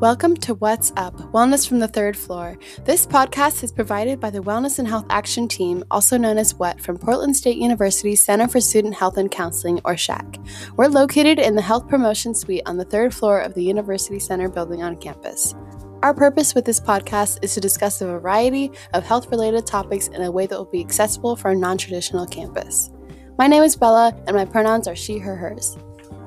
[0.00, 2.58] Welcome to What's Up Wellness from the Third Floor.
[2.84, 6.82] This podcast is provided by the Wellness and Health Action Team, also known as WHAT,
[6.82, 10.38] from Portland State University Center for Student Health and Counseling, or SHAC.
[10.76, 14.50] We're located in the Health Promotion Suite on the third floor of the University Center
[14.50, 15.54] building on campus.
[16.02, 20.20] Our purpose with this podcast is to discuss a variety of health related topics in
[20.20, 22.90] a way that will be accessible for a non traditional campus.
[23.38, 25.78] My name is Bella, and my pronouns are she, her, hers.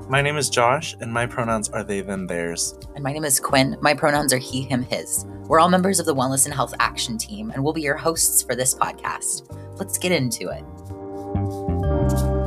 [0.09, 2.73] My name is Josh, and my pronouns are they, them, theirs.
[2.95, 3.77] And my name is Quinn.
[3.79, 5.23] My pronouns are he, him, his.
[5.43, 8.41] We're all members of the Wellness and Health Action Team, and we'll be your hosts
[8.41, 9.55] for this podcast.
[9.77, 12.38] Let's get into it.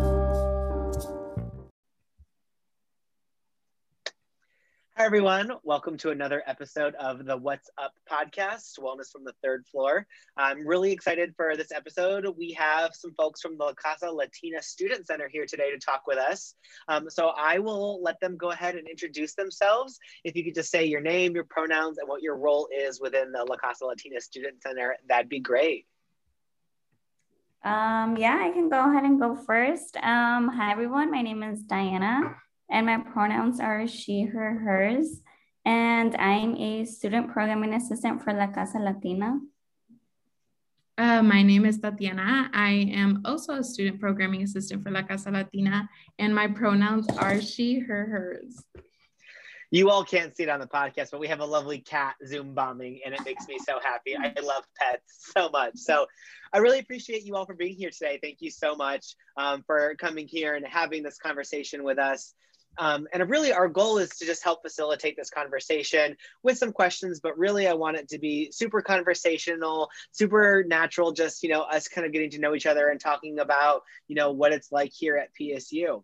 [5.02, 5.50] Everyone.
[5.64, 10.06] Welcome to another episode of the What's Up podcast, Wellness from the Third Floor.
[10.36, 12.24] I'm really excited for this episode.
[12.38, 16.04] We have some folks from the La Casa Latina Student Center here today to talk
[16.06, 16.54] with us.
[16.86, 19.98] Um, so I will let them go ahead and introduce themselves.
[20.22, 23.32] If you could just say your name, your pronouns, and what your role is within
[23.32, 25.88] the La Casa Latina Student Center, that'd be great.
[27.64, 29.96] Um, yeah, I can go ahead and go first.
[29.96, 31.10] Um, hi, everyone.
[31.10, 32.36] My name is Diana
[32.72, 35.20] and my pronouns are she, her, hers.
[35.64, 39.38] And I'm a student programming assistant for La Casa Latina.
[40.98, 42.50] Uh, my name is Tatiana.
[42.52, 47.40] I am also a student programming assistant for La Casa Latina, and my pronouns are
[47.40, 48.64] she, her, hers.
[49.70, 52.52] You all can't see it on the podcast, but we have a lovely cat Zoom
[52.54, 54.16] bombing, and it makes me so happy.
[54.16, 55.76] I love pets so much.
[55.76, 56.06] So
[56.52, 58.18] I really appreciate you all for being here today.
[58.22, 62.34] Thank you so much um, for coming here and having this conversation with us.
[62.78, 67.20] Um, and really, our goal is to just help facilitate this conversation with some questions,
[67.20, 71.88] but really, I want it to be super conversational, super natural, just, you know, us
[71.88, 74.92] kind of getting to know each other and talking about, you know, what it's like
[74.92, 76.02] here at PSU.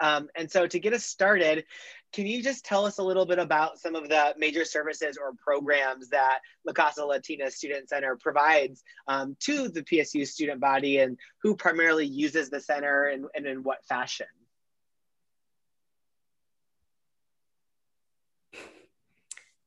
[0.00, 1.64] Um, and so, to get us started,
[2.12, 5.32] can you just tell us a little bit about some of the major services or
[5.42, 11.18] programs that La Casa Latina Student Center provides um, to the PSU student body and
[11.42, 14.26] who primarily uses the center and, and in what fashion?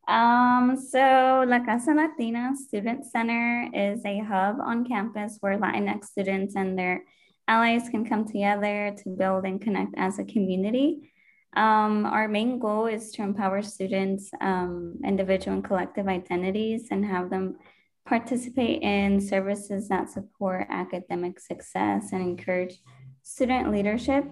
[0.08, 6.56] Um, so La Casa Latina Student Center is a hub on campus where Latinx students
[6.56, 7.04] and their
[7.48, 11.12] allies can come together to build and connect as a community.
[11.56, 17.30] Um, our main goal is to empower students' um, individual and collective identities and have
[17.30, 17.58] them
[18.06, 22.78] participate in services that support academic success and encourage
[23.24, 24.26] student leadership.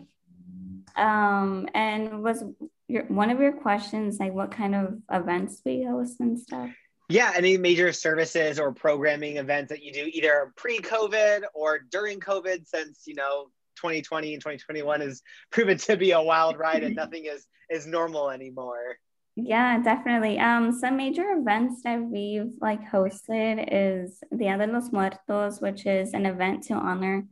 [0.96, 2.44] Um, and was
[2.88, 6.70] your one of your questions like what kind of events we host and stuff?
[7.10, 12.68] Yeah any major services or programming events that you do either pre-covid or during covid
[12.68, 13.48] since you know
[13.78, 18.30] 2020 and 2021 has proven to be a wild ride and nothing is is normal
[18.30, 18.98] anymore.
[19.36, 20.40] Yeah definitely.
[20.40, 26.14] Um some major events that we've like hosted is dia de los muertos which is
[26.14, 27.26] an event to honor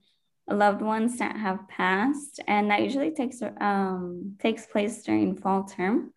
[0.47, 6.13] loved ones that have passed, and that usually takes um, takes place during fall term.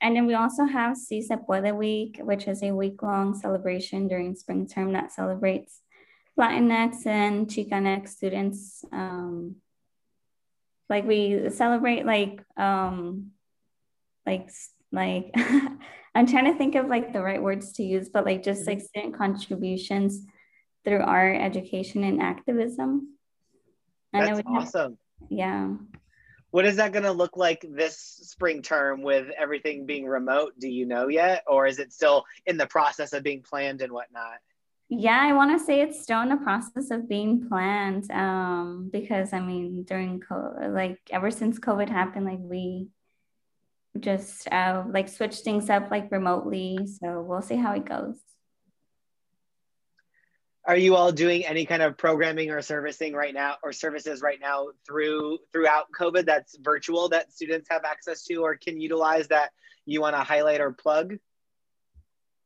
[0.00, 1.24] And then we also have Si
[1.74, 5.80] Week, which is a week long celebration during spring term that celebrates
[6.38, 8.84] Latinx and Chicanx students.
[8.92, 9.56] Um,
[10.88, 13.30] like we celebrate like um,
[14.26, 14.50] like
[14.90, 15.32] like
[16.14, 18.80] I'm trying to think of like the right words to use, but like just like
[18.80, 20.26] student contributions
[20.84, 23.16] through art, education, and activism.
[24.12, 24.98] That's awesome.
[25.20, 25.74] Have, yeah.
[26.50, 30.52] What is that going to look like this spring term with everything being remote?
[30.58, 31.44] Do you know yet?
[31.46, 34.38] Or is it still in the process of being planned and whatnot?
[34.90, 39.32] Yeah, I want to say it's still in the process of being planned um, because
[39.32, 42.88] I mean, during COVID, like ever since COVID happened, like we
[43.98, 46.86] just uh, like switch things up like remotely.
[47.00, 48.16] So we'll see how it goes
[50.64, 54.38] are you all doing any kind of programming or servicing right now or services right
[54.40, 59.50] now through throughout covid that's virtual that students have access to or can utilize that
[59.86, 61.16] you want to highlight or plug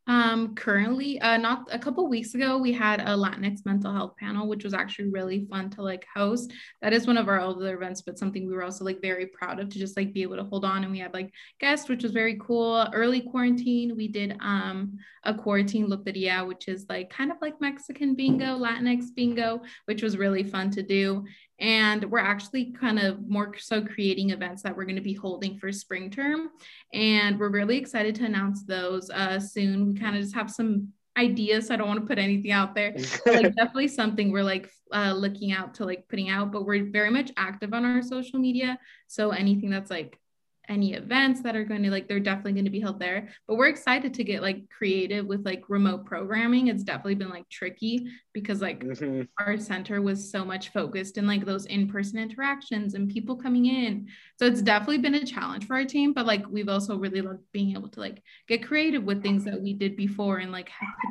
[0.09, 4.47] um, currently, uh, not a couple weeks ago, we had a Latinx mental health panel,
[4.47, 6.53] which was actually really fun to like host.
[6.81, 9.59] That is one of our other events, but something we were also like very proud
[9.59, 10.85] of to just like be able to hold on.
[10.85, 12.87] And we had like guests, which was very cool.
[12.93, 18.15] Early quarantine, we did um a quarantine loteria, which is like kind of like Mexican
[18.15, 21.25] bingo, Latinx bingo, which was really fun to do.
[21.59, 25.59] And we're actually kind of more so creating events that we're going to be holding
[25.59, 26.51] for spring term.
[26.93, 29.89] And we're really excited to announce those uh, soon.
[29.89, 31.69] We kind of just have some ideas.
[31.69, 32.95] So I don't want to put anything out there.
[33.25, 36.91] But, like definitely something we're like uh, looking out to like putting out, but we're
[36.91, 38.79] very much active on our social media.
[39.07, 40.19] So anything that's like
[40.69, 43.57] any events that are going to like they're definitely going to be held there but
[43.57, 48.07] we're excited to get like creative with like remote programming it's definitely been like tricky
[48.33, 49.23] because like mm-hmm.
[49.39, 54.07] our center was so much focused in like those in-person interactions and people coming in
[54.39, 57.41] so it's definitely been a challenge for our team but like we've also really loved
[57.53, 60.71] being able to like get creative with things that we did before and like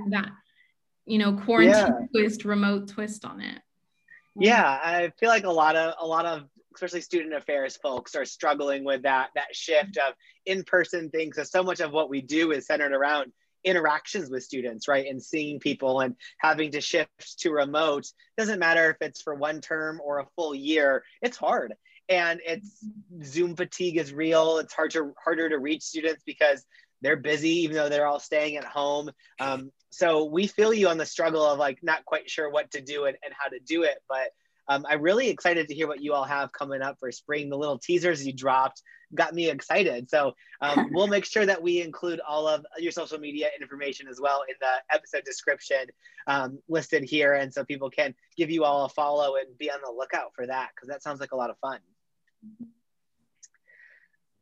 [0.09, 0.29] that
[1.05, 2.07] you know quarantine yeah.
[2.11, 3.61] twist remote twist on it
[4.35, 6.43] yeah i feel like a lot of a lot of
[6.75, 10.13] especially student affairs folks are struggling with that that shift of
[10.45, 11.36] in-person things.
[11.36, 13.31] So so much of what we do is centered around
[13.63, 15.07] interactions with students right?
[15.07, 18.06] And seeing people and having to shift to remote.
[18.38, 21.74] Doesn't matter if it's for one term or a full year it's hard.
[22.07, 22.86] And it's
[23.24, 24.60] zoom fatigue is real.
[24.60, 26.63] It's hard to harder to reach students because
[27.01, 29.10] they're busy even though they're all staying at home.
[29.39, 32.81] Um, so we feel you on the struggle of like not quite sure what to
[32.81, 34.30] do and, and how to do it but
[34.67, 37.50] um, I'm really excited to hear what you all have coming up for spring.
[37.50, 38.81] The little teasers you dropped
[39.13, 40.09] got me excited.
[40.09, 44.19] So um, we'll make sure that we include all of your social media information as
[44.19, 45.88] well in the episode description
[46.27, 47.33] um, listed here.
[47.33, 50.47] And so people can give you all a follow and be on the lookout for
[50.47, 51.79] that because that sounds like a lot of fun.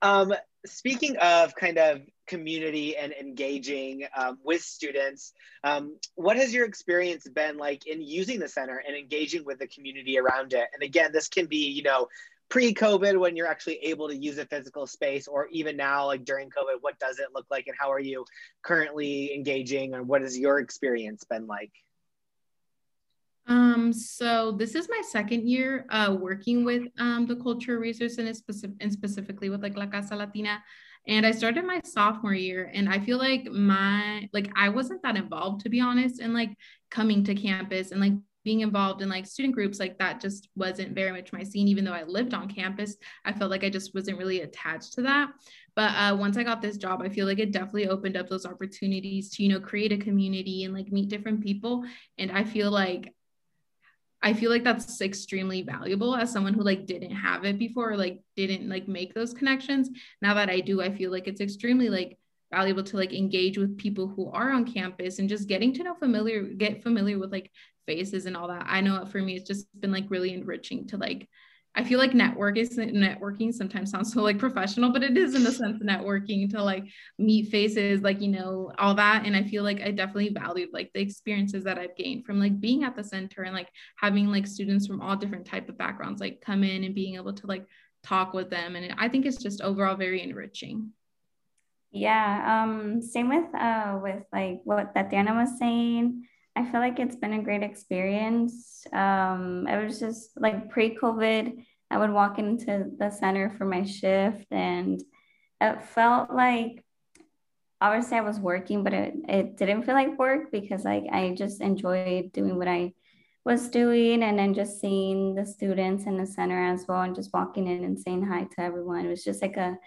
[0.04, 0.34] Um,
[0.66, 5.32] speaking of kind of community and engaging um, with students,
[5.64, 9.68] um, what has your experience been like in using the center and engaging with the
[9.68, 10.68] community around it?
[10.74, 12.10] And again, this can be, you know,
[12.50, 16.50] pre-COVID when you're actually able to use a physical space, or even now, like during
[16.50, 18.26] COVID, what does it look like, and how are you
[18.62, 21.72] currently engaging, and what has your experience been like?
[23.48, 28.36] Um, so this is my second year uh, working with um, the culture resource and,
[28.36, 30.64] specific, and specifically with like La Casa Latina.
[31.08, 35.18] And I started my sophomore year and I feel like my, like I wasn't that
[35.18, 36.52] involved to be honest and like
[36.90, 38.14] coming to campus and like
[38.46, 41.68] being involved in like student groups like that just wasn't very much my scene.
[41.68, 45.02] Even though i lived on campus i felt like i just wasn't really attached to
[45.02, 45.30] that.
[45.76, 48.46] But uh, once i got this job i feel like it definitely opened up those
[48.46, 51.84] opportunities to you know create a community and like meet different people.
[52.18, 53.14] And i feel like
[54.24, 58.22] I feel like that's extremely valuable as someone who like didn't have it before, like
[58.38, 59.90] didn't like make those connections.
[60.22, 62.18] Now that I do, I feel like it's extremely like
[62.50, 65.96] valuable to like engage with people who are on campus and just getting to know
[65.96, 67.52] familiar, get familiar with like
[67.86, 68.66] faces and all that.
[68.66, 71.28] I know for me, it's just been like really enriching to like
[71.76, 75.44] I feel like network is networking sometimes sounds so like professional, but it is in
[75.44, 76.86] the sense networking to like
[77.18, 79.26] meet faces, like you know, all that.
[79.26, 82.60] And I feel like I definitely valued like the experiences that I've gained from like
[82.60, 86.22] being at the center and like having like students from all different type of backgrounds
[86.22, 87.66] like come in and being able to like
[88.04, 88.76] talk with them.
[88.76, 90.92] And I think it's just overall very enriching.
[91.92, 92.64] Yeah.
[92.64, 96.28] Um, same with uh with like what Tatiana was saying.
[96.56, 98.86] I feel like it's been a great experience.
[98.94, 103.84] Um, it was just like pre COVID, I would walk into the center for my
[103.84, 105.02] shift, and
[105.62, 106.84] it felt like
[107.82, 111.62] obviously I was working, but it, it didn't feel like work because like I just
[111.62, 112.94] enjoyed doing what I
[113.46, 117.34] was doing and then just seeing the students in the center as well and just
[117.34, 119.06] walking in and saying hi to everyone.
[119.06, 119.78] It was just like a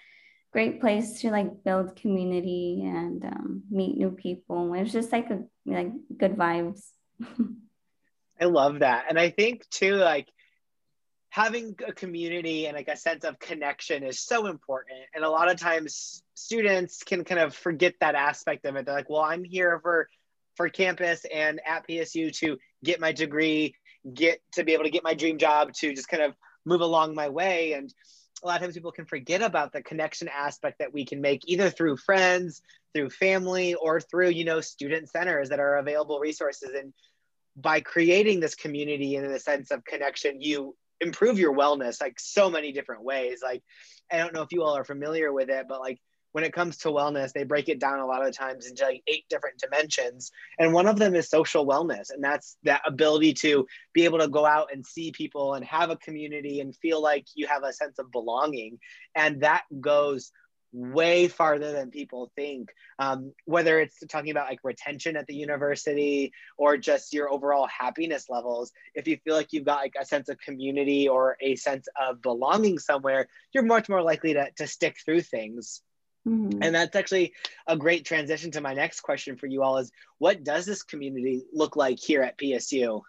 [0.56, 4.72] great place to like build community and um, meet new people.
[4.72, 6.80] It was just like a like good vibes.
[8.40, 10.26] I love that, and I think too like
[11.28, 15.00] having a community and like a sense of connection is so important.
[15.14, 18.86] And a lot of times students can kind of forget that aspect of it.
[18.86, 20.08] They're like, well, I'm here for
[20.54, 23.74] for campus and at PSU to get my degree,
[24.14, 26.32] get to be able to get my dream job, to just kind of
[26.64, 27.74] move along my way.
[27.74, 27.92] And
[28.42, 31.42] a lot of times people can forget about the connection aspect that we can make
[31.46, 32.62] either through friends,
[32.94, 36.70] through family, or through, you know, student centers that are available resources.
[36.74, 36.92] And
[37.56, 42.20] by creating this community and in a sense of connection, you improve your wellness like
[42.20, 43.40] so many different ways.
[43.42, 43.62] Like,
[44.12, 45.98] I don't know if you all are familiar with it, but like
[46.36, 49.02] when it comes to wellness, they break it down a lot of times into like
[49.06, 50.30] eight different dimensions.
[50.58, 52.10] And one of them is social wellness.
[52.10, 55.88] And that's that ability to be able to go out and see people and have
[55.88, 58.80] a community and feel like you have a sense of belonging.
[59.14, 60.30] And that goes
[60.74, 62.68] way farther than people think.
[62.98, 68.26] Um, whether it's talking about like retention at the university or just your overall happiness
[68.28, 71.88] levels, if you feel like you've got like a sense of community or a sense
[71.98, 75.80] of belonging somewhere, you're much more likely to, to stick through things.
[76.26, 76.62] Mm-hmm.
[76.62, 77.34] And that's actually
[77.66, 81.44] a great transition to my next question for you all is what does this community
[81.52, 83.02] look like here at PSU?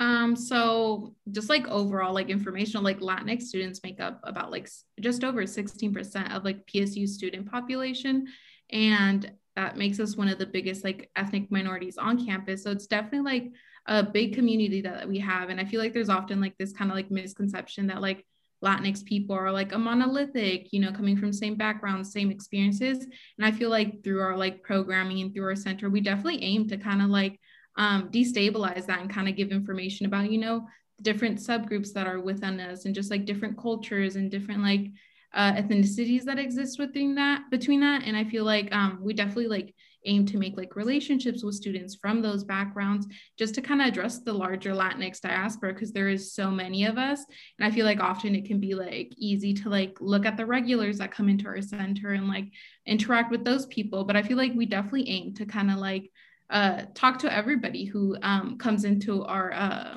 [0.00, 4.68] Um, so just like overall, like informational, like Latinx students make up about like
[5.00, 8.28] just over 16% of like PSU student population.
[8.70, 12.62] And that makes us one of the biggest like ethnic minorities on campus.
[12.62, 13.52] So it's definitely like
[13.86, 15.48] a big community that we have.
[15.48, 18.24] And I feel like there's often like this kind of like misconception that like
[18.64, 23.04] Latinx people are like a monolithic, you know, coming from same backgrounds, same experiences.
[23.36, 26.68] And I feel like through our like programming and through our center, we definitely aim
[26.68, 27.38] to kind of like
[27.76, 30.66] um, destabilize that and kind of give information about, you know,
[31.02, 34.90] different subgroups that are within us and just like different cultures and different like
[35.32, 38.02] uh, ethnicities that exist within that between that.
[38.04, 39.74] And I feel like um, we definitely like
[40.08, 43.06] aim to make like relationships with students from those backgrounds
[43.38, 46.98] just to kind of address the larger Latinx diaspora because there is so many of
[46.98, 47.24] us.
[47.58, 50.46] And I feel like often it can be like easy to like look at the
[50.46, 52.46] regulars that come into our center and like
[52.86, 54.04] interact with those people.
[54.04, 56.10] But I feel like we definitely aim to kind of like
[56.50, 59.96] uh, talk to everybody who um, comes into our uh,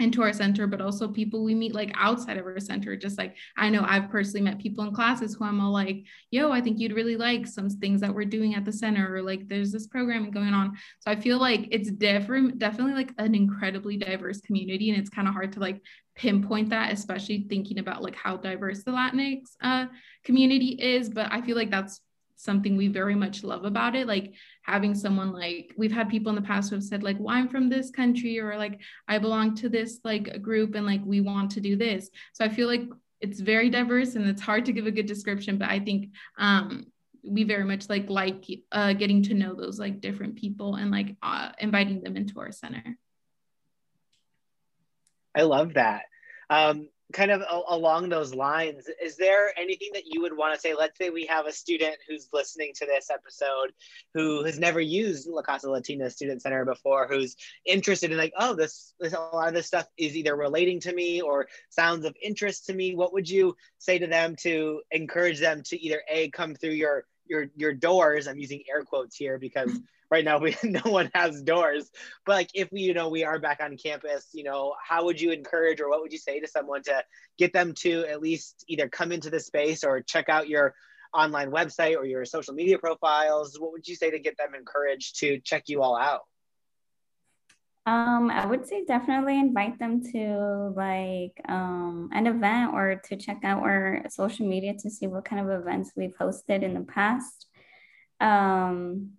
[0.00, 2.96] into our center, but also people we meet like outside of our center.
[2.96, 6.50] Just like I know I've personally met people in classes who I'm all like, yo,
[6.50, 9.48] I think you'd really like some things that we're doing at the center, or like
[9.48, 10.76] there's this programming going on.
[11.00, 14.90] So I feel like it's different, definitely like an incredibly diverse community.
[14.90, 15.80] And it's kind of hard to like
[16.16, 19.86] pinpoint that, especially thinking about like how diverse the Latinx uh,
[20.24, 21.08] community is.
[21.08, 22.00] But I feel like that's
[22.44, 24.32] something we very much love about it like
[24.62, 27.48] having someone like we've had people in the past who have said like well i'm
[27.48, 31.50] from this country or like i belong to this like group and like we want
[31.50, 32.10] to do this.
[32.32, 32.82] So i feel like
[33.20, 36.86] it's very diverse and it's hard to give a good description but i think um
[37.26, 41.16] we very much like like uh, getting to know those like different people and like
[41.22, 42.98] uh, inviting them into our center.
[45.34, 46.02] I love that.
[46.50, 50.60] Um kind of a- along those lines, is there anything that you would want to
[50.60, 50.74] say?
[50.74, 53.72] Let's say we have a student who's listening to this episode
[54.12, 58.54] who has never used La Casa Latina Student Center before, who's interested in like, oh,
[58.54, 62.14] this, this a lot of this stuff is either relating to me or sounds of
[62.20, 62.94] interest to me.
[62.94, 67.06] What would you say to them to encourage them to either a come through your
[67.26, 68.26] your your doors?
[68.28, 69.78] I'm using air quotes here because
[70.10, 71.90] right now we no one has doors
[72.24, 75.20] but like if we you know we are back on campus you know how would
[75.20, 77.02] you encourage or what would you say to someone to
[77.38, 80.74] get them to at least either come into the space or check out your
[81.12, 85.18] online website or your social media profiles what would you say to get them encouraged
[85.18, 86.22] to check you all out
[87.86, 93.40] um, I would say definitely invite them to like um, an event or to check
[93.44, 97.46] out our social media to see what kind of events we've hosted in the past.
[98.20, 99.10] Um,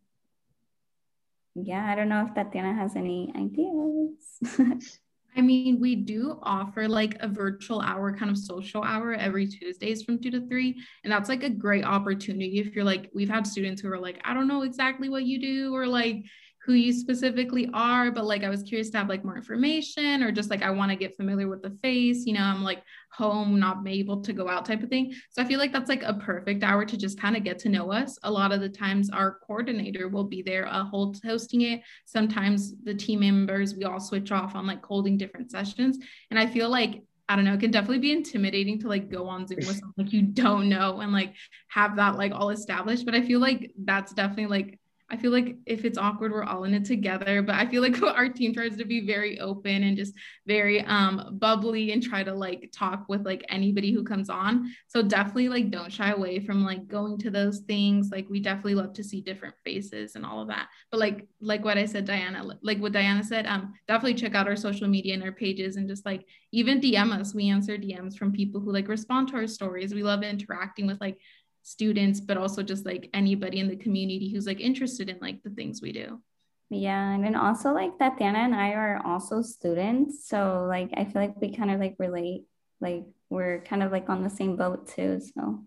[1.54, 4.90] yeah, I don't know if Tatiana has any ideas.
[5.38, 10.04] I mean, we do offer like a virtual hour, kind of social hour every Tuesdays
[10.04, 10.82] from two to three.
[11.04, 14.20] And that's like a great opportunity if you're like, we've had students who are like,
[14.24, 16.24] I don't know exactly what you do, or like,
[16.66, 20.32] who you specifically are, but like I was curious to have like more information or
[20.32, 22.82] just like I want to get familiar with the face, you know, I'm like
[23.12, 25.14] home, not able to go out type of thing.
[25.30, 27.70] So I feel like that's like a perfect hour to just kind of get to
[27.70, 28.18] know us.
[28.24, 31.82] A lot of the times our coordinator will be there uh, hold, hosting it.
[32.06, 36.00] Sometimes the team members, we all switch off on like holding different sessions.
[36.32, 39.28] And I feel like I don't know, it can definitely be intimidating to like go
[39.28, 41.34] on Zoom with someone like you don't know and like
[41.70, 43.06] have that like all established.
[43.06, 44.80] But I feel like that's definitely like
[45.16, 47.42] I feel like if it's awkward, we're all in it together.
[47.42, 50.14] But I feel like our team tries to be very open and just
[50.46, 54.74] very um bubbly and try to like talk with like anybody who comes on.
[54.88, 58.10] So definitely like don't shy away from like going to those things.
[58.12, 60.68] Like we definitely love to see different faces and all of that.
[60.92, 64.50] But like like what I said, Diana, like what Diana said, um definitely check out
[64.50, 67.34] our social media and our pages and just like even DM us.
[67.34, 69.94] We answer DMs from people who like respond to our stories.
[69.94, 71.18] We love interacting with like
[71.66, 75.50] students but also just like anybody in the community who's like interested in like the
[75.50, 76.22] things we do
[76.70, 81.24] yeah and then also like tatiana and i are also students so like i feel
[81.24, 82.44] like we kind of like relate
[82.82, 85.60] like we're kind of like on the same boat too so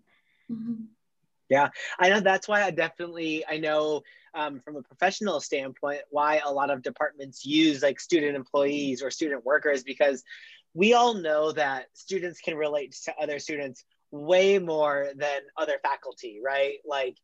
[0.48, 0.74] mm-hmm.
[1.48, 4.00] yeah i know that's why i definitely i know
[4.34, 9.10] um, from a professional standpoint why a lot of departments use like student employees or
[9.10, 10.22] student workers because
[10.74, 16.40] we all know that students can relate to other students way more than other faculty,
[16.44, 16.78] right?
[16.86, 17.16] Like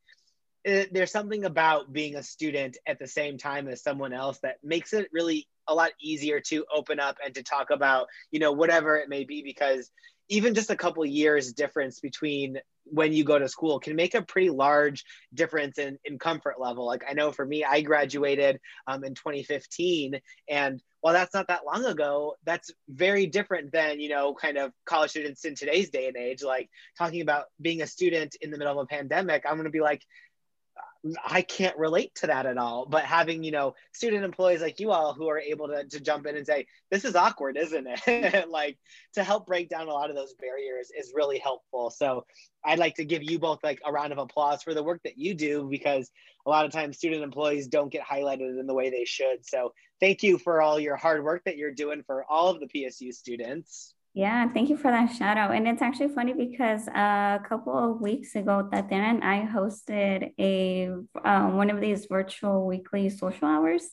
[0.65, 4.57] it, there's something about being a student at the same time as someone else that
[4.63, 8.53] makes it really a lot easier to open up and to talk about, you know,
[8.53, 9.91] whatever it may be because
[10.29, 14.23] even just a couple years difference between when you go to school can make a
[14.23, 16.87] pretty large difference in, in comfort level.
[16.87, 21.67] Like I know for me, I graduated um, in 2015 and while that's not that
[21.67, 26.09] long ago, that's very different than, you know, kind of college students in today's day
[26.09, 26.43] and age.
[26.43, 29.71] Like talking about being a student in the middle of a pandemic, I'm going to
[29.71, 30.01] be like,
[31.27, 32.87] I can't relate to that at all.
[32.87, 36.27] But having, you know, student employees like you all who are able to, to jump
[36.27, 38.49] in and say, this is awkward, isn't it?
[38.51, 38.79] like
[39.15, 41.91] to help break down a lot of those barriers is really helpful.
[41.91, 42.25] So
[42.65, 45.19] I'd like to give you both like a round of applause for the work that
[45.19, 46.11] you do because
[46.47, 49.45] a lot of times student employees don't get highlighted in the way they should.
[49.45, 52.67] So thank you for all your hard work that you're doing for all of the
[52.67, 53.95] PSU students.
[54.15, 55.57] Yeah, thank you for that shout out.
[55.57, 60.89] And it's actually funny because a couple of weeks ago, Tatiana and I hosted a
[61.25, 63.91] um, one of these virtual weekly social hours,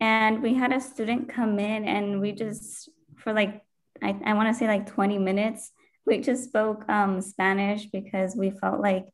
[0.00, 3.62] and we had a student come in, and we just for like
[4.02, 5.70] I, I want to say like 20 minutes,
[6.04, 9.06] we just spoke um, Spanish because we felt like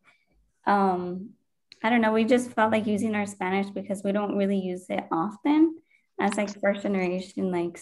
[0.66, 1.30] um,
[1.84, 4.86] I don't know, we just felt like using our Spanish because we don't really use
[4.88, 5.76] it often
[6.18, 7.78] as like first generation like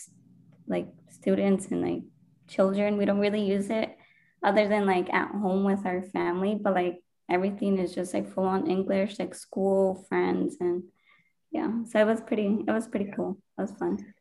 [0.67, 2.03] like students and like
[2.49, 2.97] children.
[2.97, 3.97] We don't really use it
[4.43, 8.45] other than like at home with our family, but like everything is just like full
[8.45, 10.85] on English, like school, friends, and
[11.51, 11.71] yeah.
[11.85, 13.39] So it was pretty, it was pretty cool.
[13.59, 14.15] It was fun.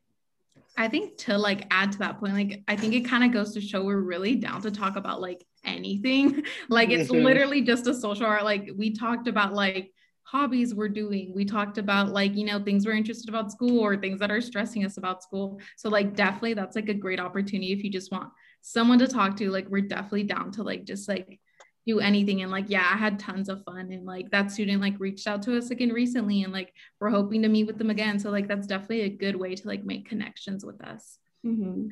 [0.78, 3.54] I think to like add to that point, like I think it kind of goes
[3.54, 6.44] to show we're really down to talk about like anything.
[6.70, 7.26] like it's mm-hmm.
[7.26, 8.44] literally just a social art.
[8.44, 9.92] Like we talked about like
[10.30, 11.32] hobbies we're doing.
[11.34, 14.42] We talked about like, you know, things we're interested about school or things that are
[14.42, 15.62] stressing us about school.
[15.78, 18.30] So like definitely that's like a great opportunity if you just want
[18.62, 19.50] someone to talk to.
[19.50, 21.40] Like we're definitely down to like just like
[21.86, 22.42] do anything.
[22.42, 23.90] And like, yeah, I had tons of fun.
[23.94, 27.42] And like that student like reached out to us again recently and like we're hoping
[27.44, 28.20] to meet with them again.
[28.20, 31.20] So like that's definitely a good way to like make connections with us.
[31.46, 31.88] Mm-hmm.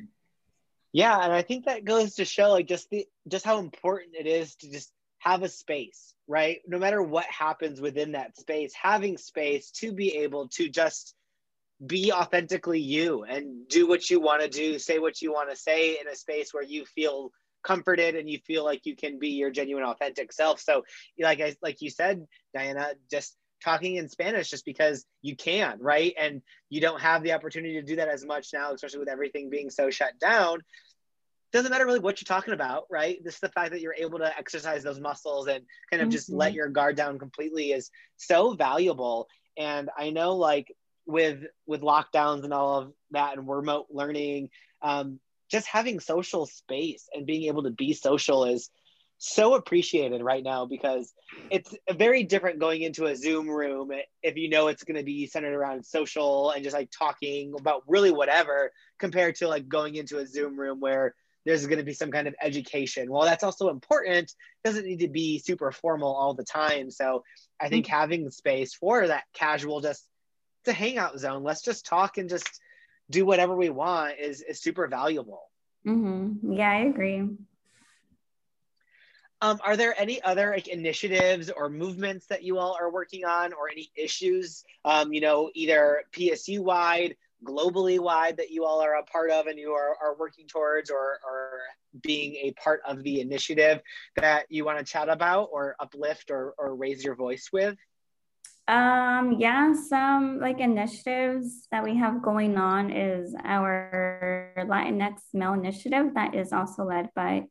[0.92, 4.26] Yeah, and I think that goes to show like just the just how important it
[4.26, 4.92] is to just
[5.26, 6.60] have a space, right?
[6.68, 11.14] No matter what happens within that space, having space to be able to just
[11.84, 15.56] be authentically you and do what you want to do, say what you want to
[15.56, 17.32] say in a space where you feel
[17.64, 20.60] comforted and you feel like you can be your genuine authentic self.
[20.60, 20.84] So
[21.18, 26.14] like I, like you said, Diana, just talking in Spanish just because you can, right?
[26.16, 26.40] And
[26.70, 29.70] you don't have the opportunity to do that as much now, especially with everything being
[29.70, 30.60] so shut down
[31.52, 33.22] doesn't matter really what you're talking about, right?
[33.22, 36.12] This is the fact that you're able to exercise those muscles and kind of mm-hmm.
[36.12, 36.56] just let mm-hmm.
[36.56, 39.28] your guard down completely is so valuable.
[39.56, 40.74] And I know like
[41.06, 44.50] with with lockdowns and all of that and remote learning,
[44.82, 48.70] um, just having social space and being able to be social is
[49.18, 51.14] so appreciated right now because
[51.50, 53.90] it's very different going into a Zoom room
[54.22, 57.82] if you know it's going to be centered around social and just like talking about
[57.86, 61.14] really whatever compared to like going into a Zoom room where
[61.46, 63.10] there's going to be some kind of education.
[63.10, 64.34] Well, that's also important.
[64.64, 66.90] doesn't need to be super formal all the time.
[66.90, 67.22] So
[67.58, 67.96] I think mm-hmm.
[67.96, 70.04] having space for that casual, just
[70.64, 72.60] to hangout zone, let's just talk and just
[73.08, 75.44] do whatever we want is, is super valuable.
[75.86, 76.52] Mm-hmm.
[76.52, 77.22] Yeah, I agree.
[79.40, 83.52] Um, are there any other like initiatives or movements that you all are working on
[83.52, 88.94] or any issues, um, you know, either PSU wide globally wide that you all are
[88.94, 91.60] a part of and you are, are working towards or, or
[92.02, 93.80] being a part of the initiative
[94.16, 97.76] that you want to chat about or uplift or, or raise your voice with?
[98.68, 106.14] Um, yeah, some like initiatives that we have going on is our Latinx Male Initiative
[106.14, 107.44] that is also led by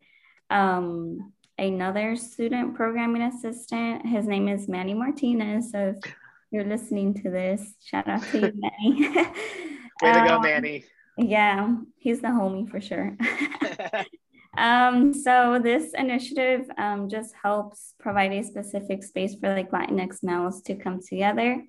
[0.50, 4.06] um, another student programming assistant.
[4.06, 5.72] His name is Manny Martinez.
[5.72, 6.14] So if
[6.52, 9.26] you're listening to this, shout out to you, Manny.
[10.02, 10.86] Way to go, um, Manny.
[11.18, 13.16] Yeah, he's the homie for sure.
[14.58, 20.62] um, so this initiative um, just helps provide a specific space for like Latinx males
[20.64, 21.64] to come together.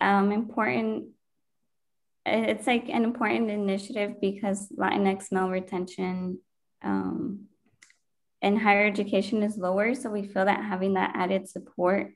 [0.00, 1.08] Um, important.
[2.24, 6.38] It's like an important initiative because Latinx male retention
[6.82, 7.46] um,
[8.42, 9.94] in higher education is lower.
[9.94, 12.12] So we feel that having that added support,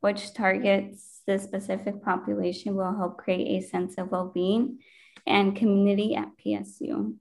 [0.00, 4.78] which targets the specific population, will help create a sense of well-being
[5.26, 7.14] and community at PSU.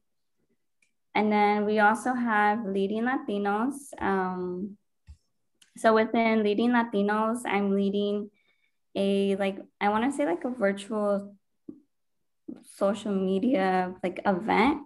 [1.13, 3.75] And then we also have Leading Latinos.
[3.99, 4.77] Um,
[5.77, 8.29] so within Leading Latinos, I'm leading
[8.95, 11.35] a like I want to say like a virtual
[12.75, 14.83] social media like event.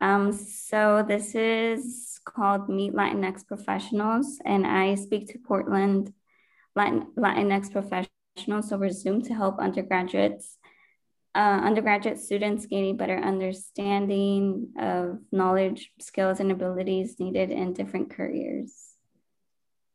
[0.00, 6.12] Um, so this is called Meet Latinx Professionals, and I speak to Portland
[6.76, 10.58] Latin, Latinx professionals over Zoom to help undergraduates
[11.34, 18.72] uh, undergraduate students gaining better understanding of knowledge, skills, and abilities needed in different careers.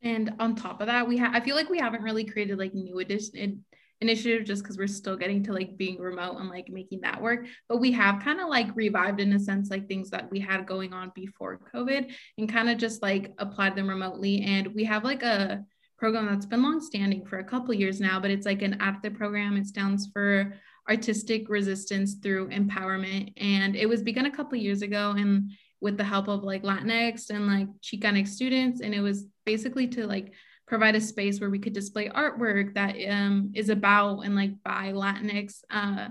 [0.01, 2.99] And on top of that, we I feel like we haven't really created like new
[2.99, 3.63] edition
[4.01, 7.45] initiative just because we're still getting to like being remote and like making that work.
[7.67, 10.65] But we have kind of like revived in a sense like things that we had
[10.65, 14.41] going on before COVID and kind of just like applied them remotely.
[14.43, 15.65] And we have like a
[15.97, 19.13] program that's been long standing for a couple years now, but it's like an ARTE
[19.15, 19.57] program.
[19.57, 20.53] It stands for
[20.89, 23.33] artistic resistance through empowerment.
[23.37, 27.29] And it was begun a couple years ago and with the help of like Latinx
[27.29, 28.81] and like Chicanx students.
[28.81, 30.33] And it was basically to like
[30.67, 34.91] provide a space where we could display artwork that um, is about and like by
[34.91, 36.09] Latinx uh,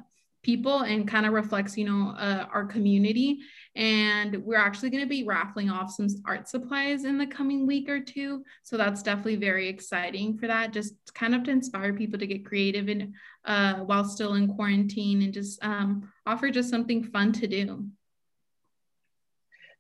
[0.49, 3.39] people and kind of reflects, you know, uh, our community.
[3.77, 7.87] And we're actually going to be raffling off some art supplies in the coming week
[7.91, 8.43] or two.
[8.63, 12.47] So that's definitely very exciting for that, just kind of to inspire people to get
[12.47, 13.13] creative and
[13.45, 17.85] uh, while still in quarantine and just um, offer just something fun to do.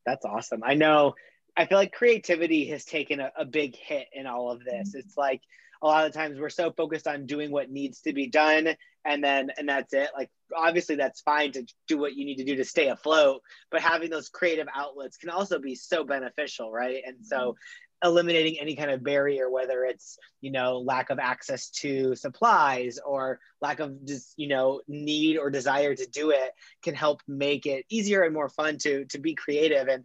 [0.04, 0.62] That's awesome.
[0.62, 1.14] I know,
[1.56, 4.94] I feel like creativity has taken a, a big hit in all of this.
[4.94, 5.40] It's like,
[5.82, 8.68] a lot of times we're so focused on doing what needs to be done
[9.04, 10.10] and then and that's it.
[10.16, 13.80] Like obviously that's fine to do what you need to do to stay afloat but
[13.80, 17.02] having those creative outlets can also be so beneficial right?
[17.06, 18.08] And so mm-hmm.
[18.08, 23.40] eliminating any kind of barrier whether it's you know lack of access to supplies or
[23.60, 26.50] lack of just you know need or desire to do it
[26.82, 29.88] can help make it easier and more fun to to be creative.
[29.88, 30.04] And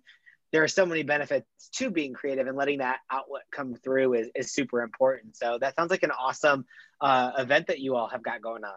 [0.53, 4.29] there are so many benefits to being creative and letting that outlet come through is,
[4.35, 5.35] is super important.
[5.35, 6.65] So that sounds like an awesome
[7.01, 8.71] uh, event that you all have got going on.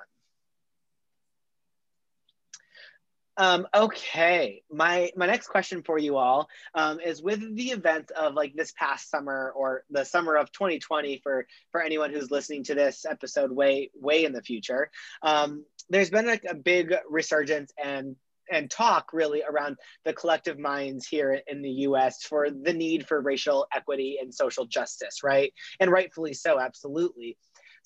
[3.39, 8.33] Um, okay, my my next question for you all um, is with the events of
[8.33, 12.75] like this past summer or the summer of 2020 for for anyone who's listening to
[12.75, 14.91] this episode way way in the future.
[15.23, 18.17] Um, there's been like a big resurgence and
[18.51, 23.21] and talk really around the collective minds here in the US for the need for
[23.21, 25.53] racial equity and social justice, right?
[25.81, 27.37] And rightfully so, absolutely.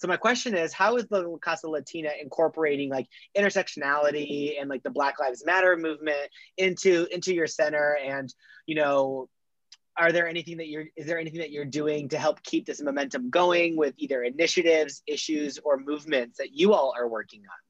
[0.00, 4.90] So my question is, how is the Casa Latina incorporating like intersectionality and like the
[4.90, 7.98] Black Lives Matter movement into into your center?
[8.02, 8.32] And
[8.64, 9.28] you know,
[9.98, 12.80] are there anything that you're is there anything that you're doing to help keep this
[12.80, 17.69] momentum going with either initiatives, issues, or movements that you all are working on?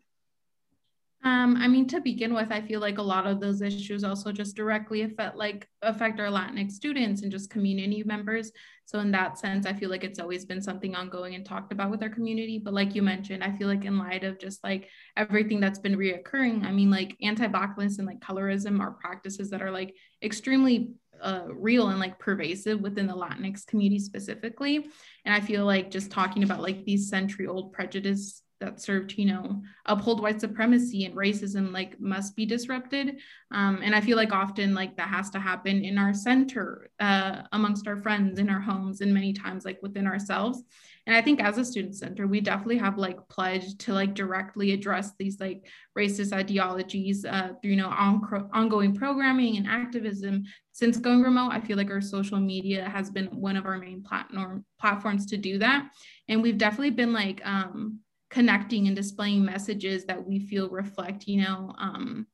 [1.23, 4.33] Um, I mean, to begin with, I feel like a lot of those issues also
[4.33, 8.53] just directly affect like affect our Latinx students and just community members.
[8.87, 11.91] So in that sense, I feel like it's always been something ongoing and talked about
[11.91, 12.59] with our community.
[12.59, 15.97] But like you mentioned, I feel like in light of just like everything that's been
[15.97, 21.45] reoccurring, I mean, like anti-blackness and like colorism are practices that are like extremely uh,
[21.53, 24.87] real and like pervasive within the Latinx community specifically.
[25.27, 29.25] And I feel like just talking about like these century old prejudice that served you
[29.25, 33.18] know uphold white supremacy and racism like must be disrupted.
[33.51, 37.42] Um, and i feel like often like that has to happen in our center uh,
[37.53, 40.62] amongst our friends in our homes and many times like within ourselves.
[41.07, 44.73] And i think as a student center we definitely have like pledged to like directly
[44.73, 45.66] address these like
[45.99, 50.44] racist ideologies uh, through you know on- ongoing programming and activism.
[50.73, 54.03] Since going remote i feel like our social media has been one of our main
[54.03, 55.88] platform platforms to do that.
[56.29, 61.43] And we've definitely been like um, connecting and displaying messages that we feel reflect, you
[61.43, 62.27] know, um,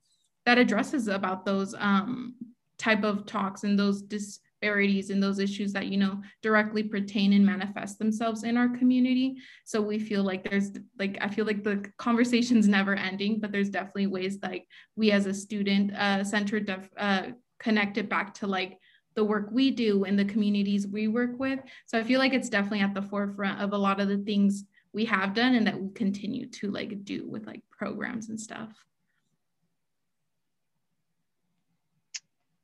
[0.44, 2.34] that addresses about those um,
[2.78, 7.44] type of talks and those disparities and those issues that, you know, directly pertain and
[7.44, 9.36] manifest themselves in our community.
[9.64, 13.70] So we feel like there's like, I feel like the conversation's never ending, but there's
[13.70, 17.22] definitely ways like we as a student uh, center def- uh,
[17.58, 18.78] connect it back to like
[19.14, 21.58] the work we do and the communities we work with.
[21.86, 24.64] So I feel like it's definitely at the forefront of a lot of the things
[24.96, 28.70] we have done and that we continue to like do with like programs and stuff.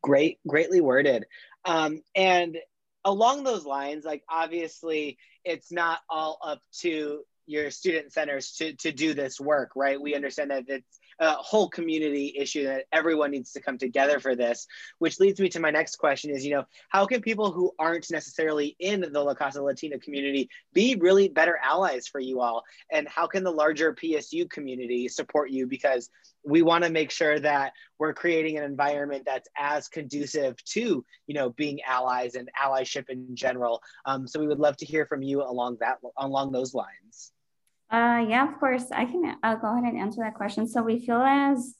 [0.03, 1.27] Great, greatly worded.
[1.67, 2.57] Um, and
[3.05, 8.93] along those lines, like obviously it's not all up to your student centers to, to
[8.93, 10.01] do this work, right?
[10.01, 14.35] We understand that it's a whole community issue that everyone needs to come together for
[14.35, 14.67] this,
[14.99, 18.11] which leads me to my next question is, you know, how can people who aren't
[18.11, 22.65] necessarily in the La Casa Latina community be really better allies for you all?
[22.91, 25.67] And how can the larger PSU community support you?
[25.67, 26.09] Because
[26.45, 31.35] we want to make sure that we're creating an environment that's as conducive to, you
[31.35, 33.81] know, being allies and allyship in general.
[34.05, 37.33] Um, so we would love to hear from you along that along those lines.
[37.93, 38.91] Uh, yeah, of course.
[38.91, 40.67] I can I'll go ahead and answer that question.
[40.67, 41.75] So we feel as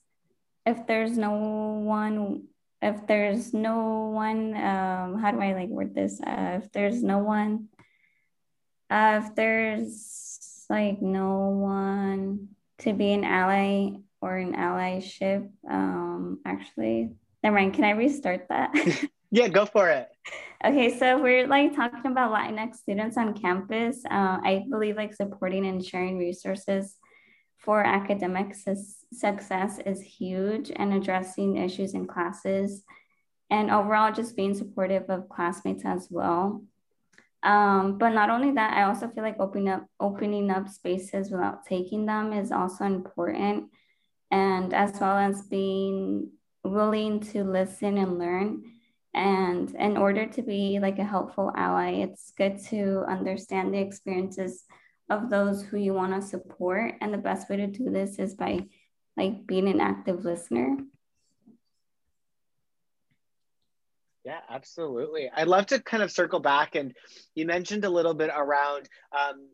[0.67, 2.45] if there's no one,
[2.83, 6.21] if there's no one, um, how do I like word this?
[6.21, 7.69] Uh, if there's no one,
[8.91, 12.49] uh, if there's like no one
[12.81, 17.11] to be an ally or an allyship, um, actually,
[17.43, 17.73] never mind.
[17.73, 18.71] Can I restart that?
[19.31, 20.09] yeah, go for it.
[20.65, 24.05] Okay, so we're like talking about Latinx students on campus.
[24.09, 26.99] Uh, I believe like supporting and sharing resources
[27.59, 28.77] for academic su-
[29.13, 32.85] success is huge and addressing issues in classes
[33.51, 36.63] and overall just being supportive of classmates as well.
[37.43, 41.67] Um, but not only that, I also feel like opening up opening up spaces without
[41.67, 43.65] taking them is also important,
[44.31, 46.31] and as well as being
[46.63, 48.63] willing to listen and learn
[49.15, 54.65] and in order to be like a helpful ally, it's good to understand the experiences
[55.11, 56.95] of those who you want to support.
[57.01, 58.67] And the best way to do this is by
[59.17, 60.77] like being an active listener.
[64.25, 65.31] Yeah, absolutely.
[65.35, 66.95] I'd love to kind of circle back and
[67.35, 69.49] you mentioned a little bit around um,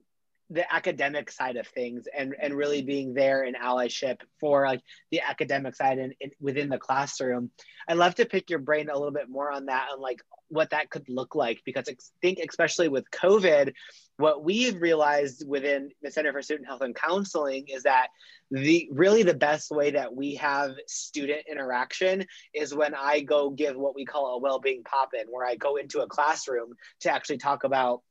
[0.51, 2.87] the academic side of things and and really mm-hmm.
[2.87, 7.51] being there in allyship for like the academic side and, and within the classroom.
[7.89, 10.71] I'd love to pick your brain a little bit more on that and like what
[10.71, 13.73] that could look like because i think especially with covid
[14.17, 18.09] what we've realized within the center for student health and counseling is that
[18.51, 23.77] the really the best way that we have student interaction is when i go give
[23.77, 27.65] what we call a well-being pop-in where i go into a classroom to actually talk
[27.65, 28.03] about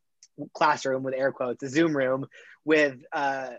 [0.54, 2.28] classroom with air quotes, a Zoom room
[2.66, 3.52] with uh,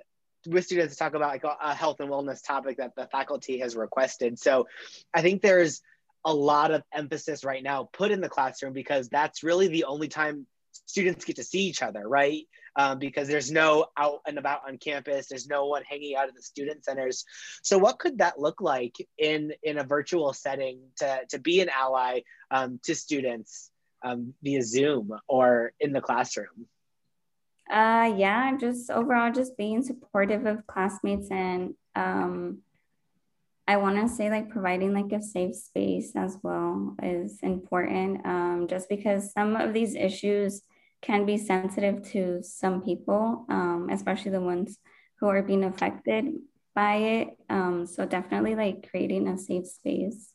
[0.47, 3.77] with students to talk about like a health and wellness topic that the faculty has
[3.77, 4.39] requested.
[4.39, 4.67] So
[5.13, 5.83] I think there's
[6.25, 10.09] a lot of emphasis right now put in the classroom because that's really the only
[10.09, 10.47] time
[10.87, 12.47] students get to see each other, right?
[12.77, 16.35] Um, because there's no out and about on campus, there's no one hanging out at
[16.35, 17.25] the student centers.
[17.63, 21.69] So what could that look like in in a virtual setting to to be an
[21.69, 23.71] ally um, to students?
[24.03, 26.67] Um, via Zoom or in the classroom?
[27.71, 32.63] Uh, yeah, just overall, just being supportive of classmates and um,
[33.69, 38.25] I want to say like providing like a safe space as well is important.
[38.25, 40.63] Um, just because some of these issues
[41.03, 44.79] can be sensitive to some people, um, especially the ones
[45.21, 46.33] who are being affected
[46.75, 47.29] by it.
[47.51, 50.33] Um, so definitely like creating a safe space.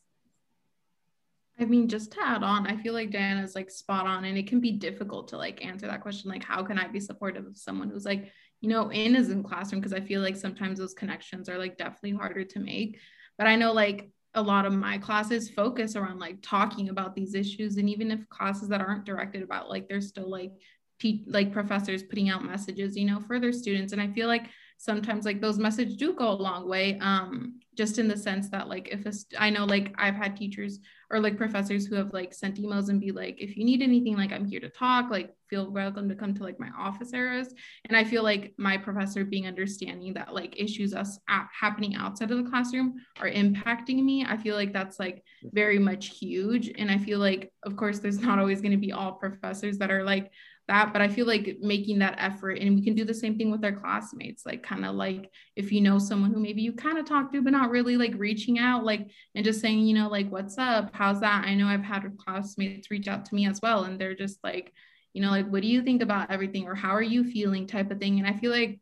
[1.58, 4.48] I mean, just to add on, I feel like Diana's like spot on, and it
[4.48, 6.30] can be difficult to like answer that question.
[6.30, 9.42] Like, how can I be supportive of someone who's like, you know, in is in
[9.44, 9.80] classroom?
[9.80, 12.98] Because I feel like sometimes those connections are like definitely harder to make.
[13.38, 17.34] But I know like a lot of my classes focus around like talking about these
[17.34, 20.50] issues, and even if classes that aren't directed about like, they're still like,
[20.98, 23.92] te- like professors putting out messages, you know, for their students.
[23.92, 24.46] And I feel like
[24.78, 28.68] sometimes like those messages do go a long way um just in the sense that
[28.68, 30.80] like if a st- i know like i've had teachers
[31.14, 34.16] or like professors who have like sent emails and be like if you need anything
[34.16, 37.54] like i'm here to talk like feel welcome to come to like my office areas.
[37.84, 42.32] And i feel like my professor being understanding that like issues us at, happening outside
[42.32, 46.72] of the classroom are impacting me i feel like that's like very much huge.
[46.76, 49.92] And i feel like of course there's not always going to be all professors that
[49.92, 50.32] are like
[50.68, 53.50] that but i feel like making that effort and we can do the same thing
[53.50, 56.98] with our classmates like kind of like if you know someone who maybe you kind
[56.98, 60.08] of talk to but not really like reaching out like and just saying you know
[60.08, 60.90] like what's up?
[60.92, 61.44] How's that?
[61.44, 64.72] I know i've had classmates reach out to me as well and they're just like
[65.12, 66.66] you know like what do you think about everything?
[66.66, 67.66] or how are you feeling?
[67.66, 68.80] type of thing and i feel like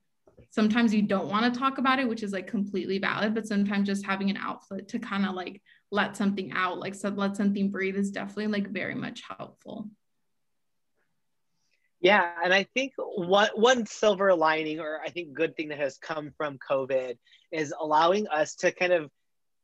[0.50, 3.86] sometimes you don't want to talk about it which is like completely valid but sometimes
[3.86, 7.70] just having an outlet to kind of like let something out like so let something
[7.70, 9.88] breathe is definitely like very much helpful
[12.02, 15.98] yeah, and I think one one silver lining, or I think good thing that has
[15.98, 17.16] come from COVID,
[17.52, 19.08] is allowing us to kind of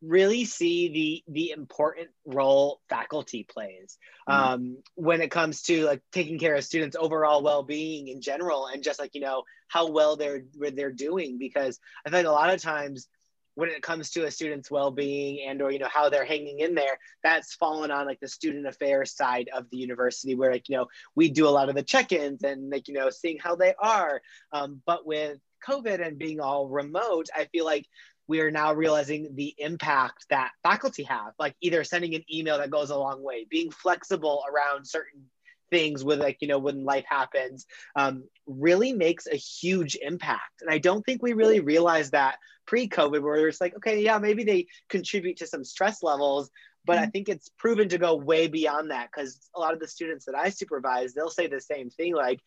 [0.01, 3.99] really see the the important role faculty plays
[4.29, 4.53] mm-hmm.
[4.53, 8.67] um, when it comes to like taking care of students' overall well being in general,
[8.67, 11.39] and just like you know how well they're they're doing.
[11.39, 13.09] Because I think a lot of times
[13.59, 16.77] when it comes to a student's well-being and or you know how they're hanging in
[16.77, 20.77] there that's fallen on like the student affairs side of the university where like you
[20.77, 23.75] know we do a lot of the check-ins and like you know seeing how they
[23.83, 24.23] are.
[24.53, 27.85] Um, but with covid and being all remote i feel like
[28.29, 32.71] we are now realizing the impact that faculty have like either sending an email that
[32.71, 35.25] goes a long way being flexible around certain
[35.69, 37.67] things with like you know when life happens
[37.97, 40.63] um, really makes a huge impact.
[40.63, 42.39] And i don't think we really realize that
[42.69, 46.51] pre-covid where it's like okay yeah maybe they contribute to some stress levels
[46.85, 47.05] but mm-hmm.
[47.05, 50.27] i think it's proven to go way beyond that because a lot of the students
[50.27, 52.41] that i supervise they'll say the same thing like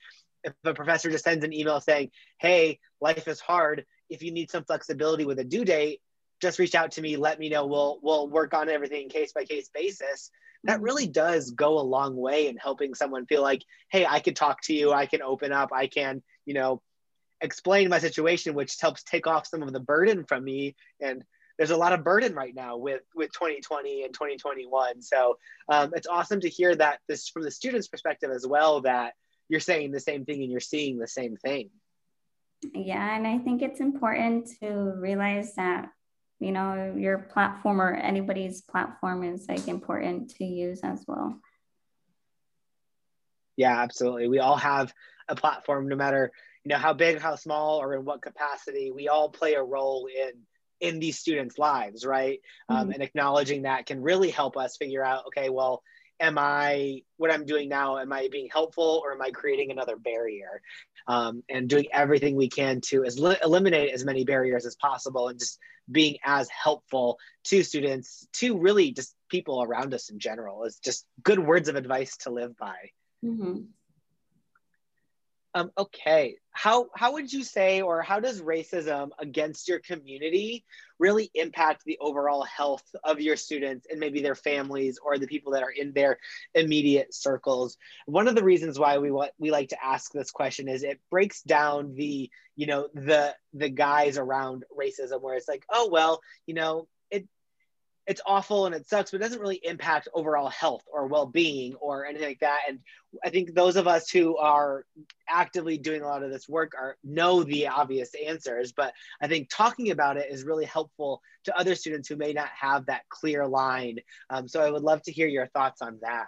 [0.44, 3.86] if a professor just sends an email saying hey life is hard.
[4.10, 6.02] If you need some flexibility with a due date
[6.42, 7.18] just reach out to me.
[7.18, 7.68] Let me know.
[7.68, 10.32] We'll we'll work on everything case by case basis.
[10.64, 10.84] That mm-hmm.
[10.84, 14.62] really does go a long way in helping someone feel like, hey, I can talk
[14.64, 16.82] to you, I can open up, I can, you know,
[17.42, 20.76] explain my situation, which helps take off some of the burden from me.
[21.00, 21.24] And
[21.58, 25.02] there's a lot of burden right now with with 2020 and 2021.
[25.02, 25.38] So
[25.70, 29.14] um, it's awesome to hear that this from the students' perspective as well that
[29.50, 31.70] you're saying the same thing and you're seeing the same thing.
[32.74, 35.90] Yeah, and I think it's important to realize that
[36.42, 41.40] you know your platform or anybody's platform is like important to use as well
[43.56, 44.92] yeah absolutely we all have
[45.30, 46.32] a platform no matter
[46.64, 50.08] you know how big how small or in what capacity we all play a role
[50.08, 50.32] in
[50.80, 52.86] in these students lives right um, mm-hmm.
[52.88, 55.84] um, and acknowledging that can really help us figure out okay well
[56.22, 57.98] am I what I'm doing now?
[57.98, 60.62] Am I being helpful or am I creating another barrier?
[61.08, 65.28] Um, and doing everything we can to as li- eliminate as many barriers as possible
[65.28, 65.58] and just
[65.92, 71.06] being as helpful to students, to really just people around us in general is just
[71.24, 72.76] good words of advice to live by.
[73.26, 73.62] Mm-hmm.
[75.54, 80.64] Um, okay, how how would you say, or how does racism against your community
[80.98, 85.52] really impact the overall health of your students and maybe their families or the people
[85.52, 86.20] that are in their
[86.56, 87.78] immediate circles?
[88.06, 91.02] One of the reasons why we want we like to ask this question is it
[91.10, 96.22] breaks down the you know the the guys around racism, where it's like, oh well,
[96.46, 96.88] you know,
[98.08, 102.06] it's awful and it sucks, but it doesn't really impact overall health or well-being or
[102.06, 102.62] anything like that.
[102.68, 102.80] And
[103.24, 104.86] I think those of us who are
[105.30, 109.50] actively doing a lot of this work are know the obvious answers, but I think
[109.50, 113.48] talking about it is really helpful to other students who may not have that clear
[113.48, 114.00] line.
[114.30, 116.28] Um, so I would love to hear your thoughts on that.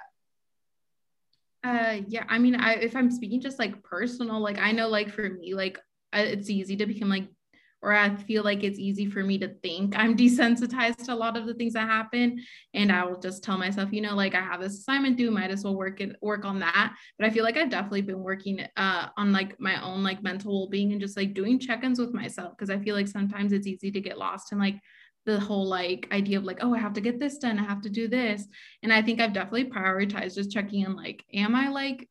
[1.63, 5.09] Uh, yeah, I mean, I, if I'm speaking just like personal, like I know, like
[5.09, 5.79] for me, like
[6.11, 7.27] it's easy to become like
[7.83, 11.35] or I feel like it's easy for me to think I'm desensitized to a lot
[11.35, 12.41] of the things that happen.
[12.73, 15.51] And I will just tell myself, you know, like I have this assignment due, might
[15.51, 16.95] as well work it, work on that.
[17.19, 20.53] But I feel like I've definitely been working uh, on like my own like mental
[20.53, 22.57] well-being and just like doing check-ins with myself.
[22.57, 24.79] Cause I feel like sometimes it's easy to get lost in like
[25.25, 27.59] the whole like idea of like, oh, I have to get this done.
[27.59, 28.45] I have to do this.
[28.81, 32.09] And I think I've definitely prioritized just checking in like, am I like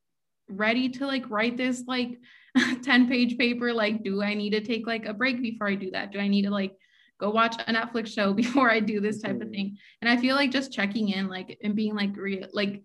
[0.49, 2.19] ready to like write this like
[2.83, 5.89] 10 page paper like do i need to take like a break before i do
[5.91, 6.73] that do i need to like
[7.19, 9.51] go watch a netflix show before i do this type of mm-hmm.
[9.51, 12.83] thing and i feel like just checking in like and being like real like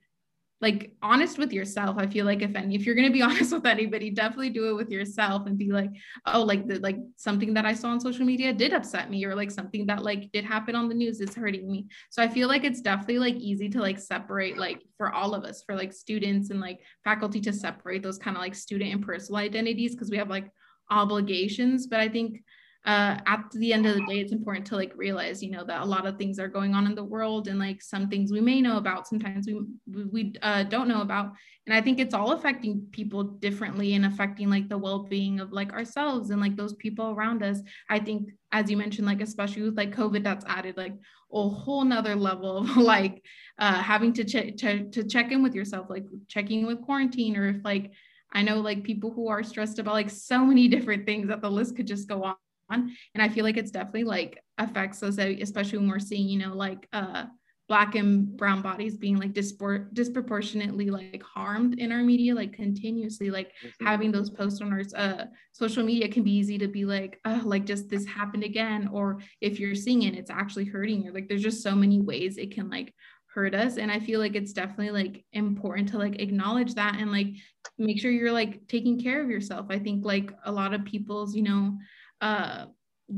[0.60, 3.52] like honest with yourself i feel like if any if you're going to be honest
[3.52, 5.90] with anybody definitely do it with yourself and be like
[6.26, 9.34] oh like the like something that i saw on social media did upset me or
[9.34, 11.86] like something that like did happen on the news is hurting me.
[12.10, 15.44] So i feel like it's definitely like easy to like separate like for all of
[15.44, 19.04] us for like students and like faculty to separate those kind of like student and
[19.04, 20.50] personal identities because we have like
[20.90, 21.86] obligations.
[21.86, 22.42] But i think
[22.86, 25.82] uh, at the end of the day, it's important to like realize, you know, that
[25.82, 28.40] a lot of things are going on in the world and like some things we
[28.40, 31.32] may know about, sometimes we we uh, don't know about.
[31.66, 35.72] And I think it's all affecting people differently and affecting like the well-being of like
[35.72, 37.60] ourselves and like those people around us.
[37.90, 40.94] I think, as you mentioned, like especially with like COVID, that's added like
[41.32, 43.22] a whole nother level of like
[43.58, 47.48] uh, having to, ch- to to check in with yourself, like checking with quarantine or
[47.48, 47.92] if like
[48.32, 51.50] I know like people who are stressed about like so many different things that the
[51.50, 52.36] list could just go on
[52.70, 56.54] and i feel like it's definitely like affects us especially when we're seeing you know
[56.54, 57.24] like uh
[57.68, 63.30] black and brown bodies being like dispor- disproportionately like harmed in our media like continuously
[63.30, 63.86] like mm-hmm.
[63.86, 67.42] having those posts on our uh, social media can be easy to be like oh
[67.44, 71.12] like just this happened again or if you're seeing it it's actually hurting you.
[71.12, 72.94] Like there's just so many ways it can like
[73.34, 73.76] hurt us.
[73.76, 77.28] And i feel like it's definitely like important to like acknowledge that and like
[77.76, 79.66] make sure you're like taking care of yourself.
[79.68, 81.76] I think like a lot of people's you know
[82.20, 82.66] uh,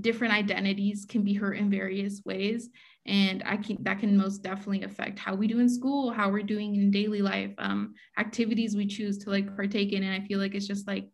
[0.00, 2.68] different identities can be hurt in various ways.
[3.06, 6.42] And i can that can most definitely affect how we do in school how we're
[6.42, 10.02] doing in daily life um, activities we choose to like partake in.
[10.02, 11.08] And i feel like it's just like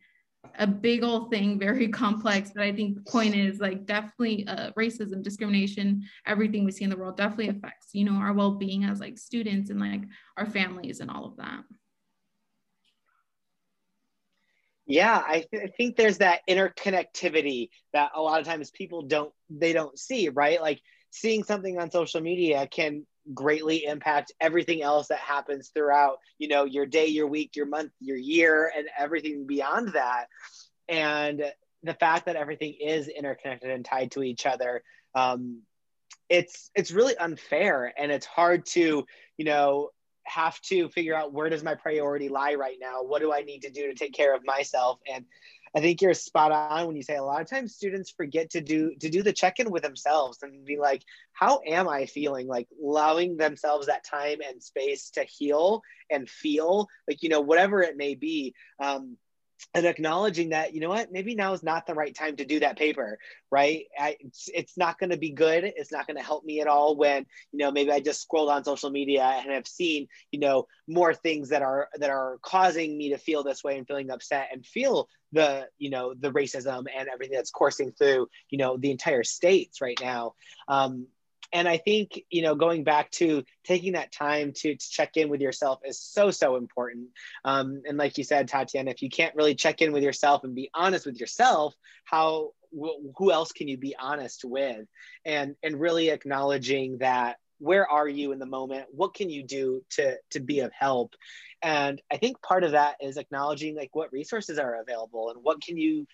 [0.59, 2.51] a big old thing very complex.
[2.55, 6.90] But i think the point is like definitely uh, racism discrimination everything we see in
[6.90, 10.03] the world definitely affects you know our well-being as like students and like
[10.37, 11.62] our families and all of that
[14.87, 19.33] yeah I, th- I, think there's that interconnectivity that a lot of times people don't
[19.51, 20.61] they don't see right?
[20.61, 26.49] Like seeing something on social media can greatly impact everything else that happens throughout you
[26.49, 30.27] know your day your week your month your year and everything beyond that.
[30.88, 31.42] And
[31.83, 34.83] the fact that everything is interconnected and tied to each other
[35.16, 35.62] um,
[36.29, 39.05] it's it's really unfair and it's hard to
[39.37, 39.90] you know
[40.26, 43.02] have to figure out where does my priority lie right now?
[43.02, 44.98] What do i need to do to take care of myself?
[45.12, 45.24] And
[45.74, 48.60] i think you're spot on when you say a lot of times students forget to
[48.60, 52.46] do to do the check-in with themselves and be like how am i feeling?
[52.46, 57.82] Like allowing themselves that time and space to heal and feel like you know whatever
[57.82, 58.54] it may be.
[58.80, 59.16] Um,
[59.74, 62.60] and acknowledging that you know what maybe now is not the right time to do
[62.60, 63.18] that paper
[63.50, 63.84] right?
[63.98, 65.64] I, it's, it's not going to be good.
[65.64, 68.50] It's not going to help me at all when you know maybe i just scrolled
[68.50, 72.96] on social media and have seen you know more things that are that are causing
[72.96, 76.86] me to feel this way and feeling upset and feel the you know the racism
[76.94, 80.34] and everything that's coursing through you know the entire states right now.
[80.68, 81.07] Um,
[81.53, 85.28] and I think you know going back to taking that time to, to check in
[85.28, 87.09] with yourself is so so important.
[87.44, 90.55] Um, and like you said, Tatiana, if you can't really check in with yourself and
[90.55, 91.74] be honest with yourself,
[92.05, 94.86] how wh- who else can you be honest with?
[95.24, 99.82] And and really acknowledging that where are you in the moment what can you do
[99.90, 101.14] to to be of help
[101.62, 105.62] and i think part of that is acknowledging like what resources are available and what
[105.62, 106.07] can you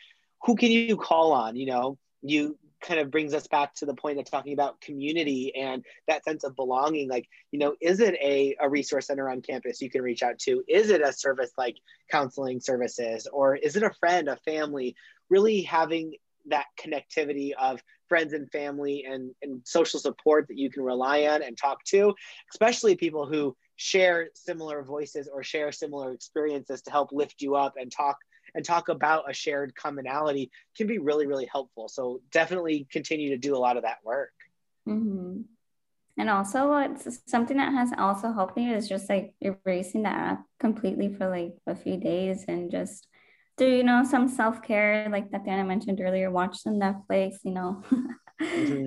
[0.44, 3.94] who can you call on you know you kind of brings us back to the
[3.94, 7.08] point of talking about community and that sense of belonging.
[7.08, 10.38] Like you know is it a, a resource center on campus you can reach out
[10.40, 10.62] to?
[10.68, 11.76] Is it a service like
[12.10, 13.26] counseling services?
[13.32, 14.94] Or is it a friend a family?
[15.30, 16.14] Really having
[16.46, 21.42] that connectivity of friends and family and, and social support that you can rely on
[21.42, 22.12] and talk to
[22.52, 27.74] especially people who share similar voices or share similar experiences to help lift you up
[27.76, 28.16] and talk
[28.54, 31.88] and talk about a shared commonality can be really, really helpful.
[31.88, 34.32] So definitely continue to do a lot of that work.
[34.88, 35.42] Mm-hmm.
[36.18, 40.44] And also, it's something that has also helped me is just like erasing the app
[40.60, 43.06] completely for like a few days and just
[43.56, 45.38] do, you know, some self care, like that.
[45.38, 47.82] Tatiana mentioned earlier, watch some Netflix, you know.
[48.42, 48.86] mm-hmm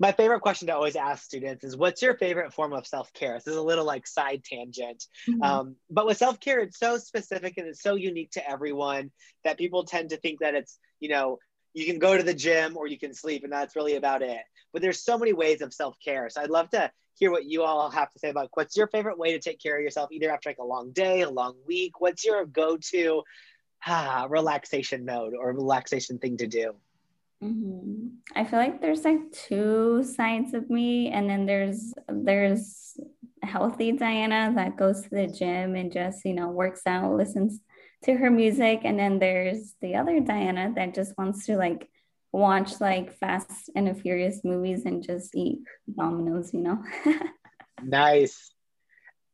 [0.00, 3.34] my favorite question to always ask students is what's your favorite form of self-care?
[3.34, 5.04] This is a little like side tangent.
[5.28, 5.42] Mm-hmm.
[5.42, 9.10] um, but with self-care it's so specific and it's so unique to everyone
[9.44, 11.38] that people tend to think that it's you know
[11.74, 14.40] you can go to the gym or you can sleep and that's really about it.
[14.72, 16.30] But there's so many ways of self-care.
[16.30, 19.18] So i'd love to hear what you all have to say about what's your favorite
[19.18, 22.00] way to take care of yourself either after like a long day a long week?
[22.00, 23.22] What's your go-to
[23.86, 26.74] ah, relaxation mode or relaxation thing to do
[27.42, 28.08] Mm-hmm.
[28.34, 32.98] I feel like there's like two sides of me, and then there's there's
[33.42, 37.60] healthy Diana that goes to the gym and just you know works out, listens
[38.04, 41.88] to her music, and then there's the other Diana that just wants to like
[42.32, 45.60] watch like Fast and the Furious movies and just eat
[45.96, 46.82] Domino's, you know.
[47.82, 48.52] nice.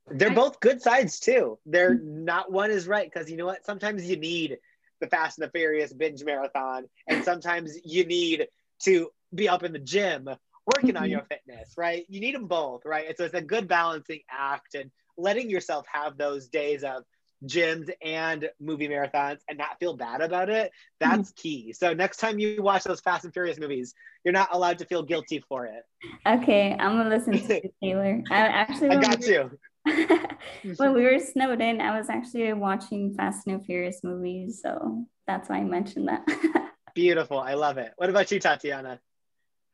[0.08, 1.58] They're both good sides too.
[1.64, 3.64] They're not one is right because you know what?
[3.64, 4.58] Sometimes you need
[5.00, 8.46] the Fast and the Furious binge marathon, and sometimes you need
[8.84, 10.28] to be up in the gym
[10.74, 11.12] working on mm-hmm.
[11.12, 12.06] your fitness, right?
[12.08, 13.14] You need them both, right?
[13.16, 17.04] so it's a good balancing act and letting yourself have those days of
[17.44, 21.42] gyms and movie marathons and not feel bad about it that's mm-hmm.
[21.42, 23.92] key so next time you watch those fast and furious movies
[24.24, 25.82] you're not allowed to feel guilty for it
[26.26, 29.50] okay i'm gonna listen to you taylor i actually i got you
[30.76, 35.48] when we were snowed in, I was actually watching Fast and Furious movies, so that's
[35.48, 36.72] why I mentioned that.
[36.94, 37.38] Beautiful.
[37.38, 37.92] I love it.
[37.96, 39.00] What about you, Tatiana?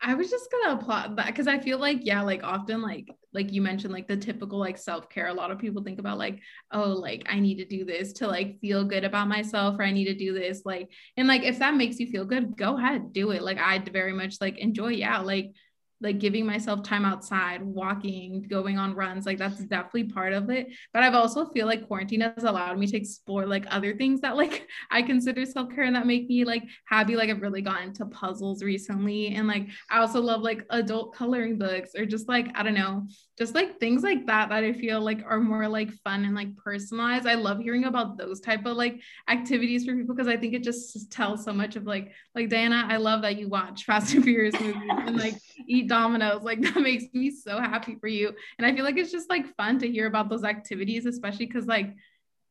[0.03, 3.53] I was just gonna applaud that because I feel like yeah, like often like like
[3.53, 5.27] you mentioned like the typical like self care.
[5.27, 6.41] A lot of people think about like
[6.73, 9.93] oh like I need to do this to like feel good about myself or I
[9.93, 10.89] need to do this like
[11.19, 13.43] and like if that makes you feel good, go ahead do it.
[13.43, 15.53] Like I very much like enjoy yeah like
[16.01, 20.69] like giving myself time outside, walking, going on runs, like that's definitely part of it.
[20.93, 24.37] But I've also feel like quarantine has allowed me to explore like other things that
[24.37, 27.17] like I consider self-care and that make me like happy.
[27.17, 29.35] Like I've really gotten into puzzles recently.
[29.35, 33.07] And like I also love like adult coloring books or just like, I don't know,
[33.41, 36.55] just like things like that that I feel like are more like fun and like
[36.59, 37.27] personalized.
[37.27, 40.63] I love hearing about those type of like activities for people because I think it
[40.63, 44.23] just tells so much of like like Diana, I love that you watch Fast and
[44.23, 45.37] Furious movies and like
[45.67, 46.43] eat Domino's.
[46.43, 48.31] Like that makes me so happy for you.
[48.59, 51.65] And I feel like it's just like fun to hear about those activities, especially because
[51.65, 51.95] like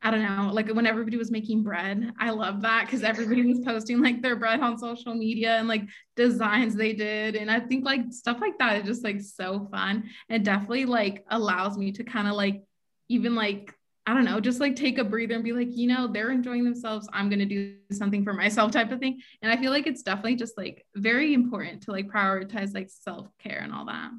[0.02, 3.60] I don't know, like when everybody was making bread, I love that because everybody was
[3.60, 5.84] posting like their bread on social media and like
[6.16, 7.36] designs they did.
[7.36, 10.10] And I think like stuff like that is just like so fun.
[10.30, 12.64] It definitely like allows me to kind of like
[13.10, 13.74] even like
[14.08, 16.64] I don't know, just like take a breather and be like, you know, they're enjoying
[16.64, 17.08] themselves.
[17.14, 19.22] I'm going to do something for myself type of thing.
[19.44, 23.28] And I feel like it's definitely just like very important to like prioritize like self
[23.38, 24.10] care and all that.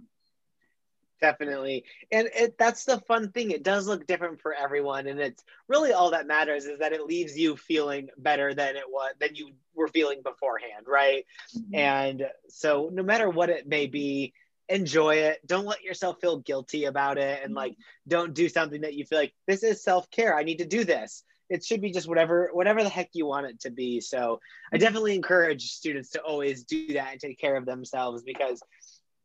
[1.20, 1.84] Definitely.
[2.10, 3.50] And it, that's the fun thing.
[3.50, 5.06] It does look different for everyone.
[5.06, 8.84] And it's really all that matters is that it leaves you feeling better than it
[8.88, 10.86] was, than you were feeling beforehand.
[10.86, 11.26] Right.
[11.56, 11.74] Mm-hmm.
[11.74, 14.32] And so no matter what it may be,
[14.70, 15.46] enjoy it.
[15.46, 17.40] Don't let yourself feel guilty about it.
[17.44, 17.76] And like,
[18.08, 20.34] don't do something that you feel like this is self care.
[20.34, 21.22] I need to do this.
[21.50, 24.00] It should be just whatever, whatever the heck you want it to be.
[24.00, 24.40] So
[24.72, 28.62] I definitely encourage students to always do that and take care of themselves because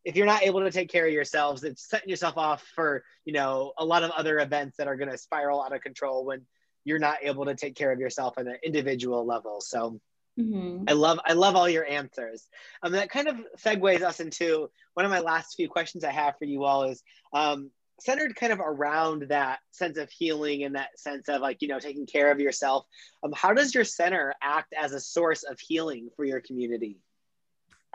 [0.05, 3.33] if you're not able to take care of yourselves, it's setting yourself off for, you
[3.33, 6.41] know, a lot of other events that are going to spiral out of control when
[6.83, 9.59] you're not able to take care of yourself on an individual level.
[9.61, 9.99] So
[10.39, 10.83] Mm-hmm.
[10.87, 12.47] I love I love all your answers.
[12.83, 16.37] Um, that kind of segues us into one of my last few questions I have
[16.37, 17.01] for you all is
[17.33, 21.69] um, centered kind of around that sense of healing and that sense of like you
[21.69, 22.85] know taking care of yourself.
[23.23, 26.97] Um, how does your center act as a source of healing for your community?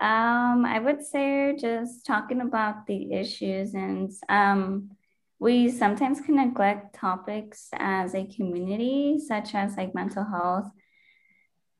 [0.00, 4.90] Um, I would say just talking about the issues and um,
[5.38, 10.70] we sometimes can neglect topics as a community, such as like mental health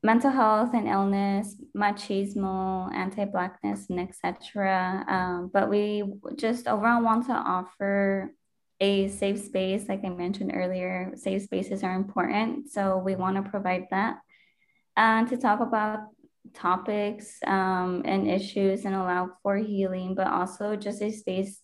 [0.03, 5.05] mental health and illness, machismo, anti-blackness, and etc.
[5.07, 6.03] Um, but we
[6.35, 8.33] just overall want to offer
[8.79, 11.11] a safe space, like I mentioned earlier.
[11.15, 14.17] Safe spaces are important, so we want to provide that,
[14.97, 15.99] and to talk about
[16.53, 21.61] topics um, and issues and allow for healing, but also just a space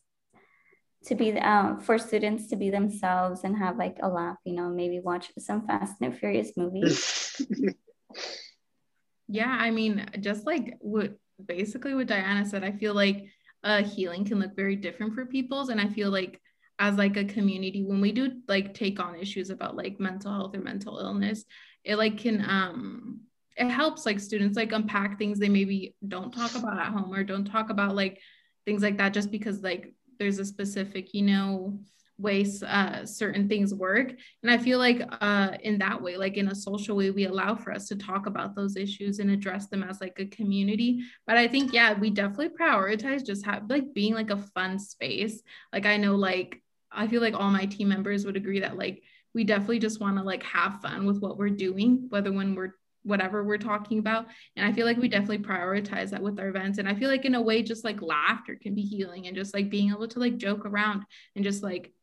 [1.05, 4.69] to be um, for students to be themselves and have like a laugh, you know,
[4.69, 7.41] maybe watch some Fast and Furious movies.
[9.27, 11.13] yeah, I mean, just like what
[11.43, 13.25] basically what Diana said, I feel like
[13.63, 16.41] uh, healing can look very different for people's, and I feel like
[16.79, 20.55] as like a community when we do like take on issues about like mental health
[20.55, 21.43] or mental illness
[21.83, 23.21] it like can um
[23.57, 27.23] it helps like students like unpack things they maybe don't talk about at home or
[27.23, 28.19] don't talk about like
[28.65, 31.79] things like that just because like there's a specific you know
[32.19, 34.11] ways uh, certain things work.
[34.41, 37.55] And i feel like uh, in that way like in a social way we allow
[37.55, 41.03] for us to talk about those issues and address them as like a community.
[41.25, 45.41] But i think yeah we definitely prioritize just have like being like a fun space.
[45.71, 49.03] Like i know like i feel like all my team members would agree that like
[49.33, 52.73] we definitely just want to like have fun with what we're doing whether when we're
[53.03, 54.27] whatever we're talking about.
[54.55, 56.77] And I feel like we definitely prioritize that with our events.
[56.77, 59.53] And I feel like in a way, just like laughter can be healing and just
[59.53, 61.93] like being able to like joke around and just like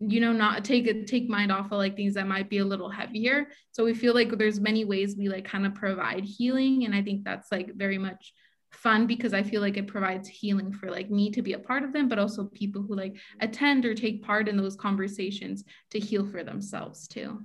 [0.00, 2.64] you know not take it take mind off of like things that might be a
[2.64, 6.86] little heavier so we feel like there's many ways we like kind of provide healing
[6.86, 8.32] and i think that's like very much
[8.72, 11.82] fun because i feel like it provides healing for like me to be a part
[11.82, 15.98] of them but also people who like attend or take part in those conversations to
[15.98, 17.38] heal for themselves too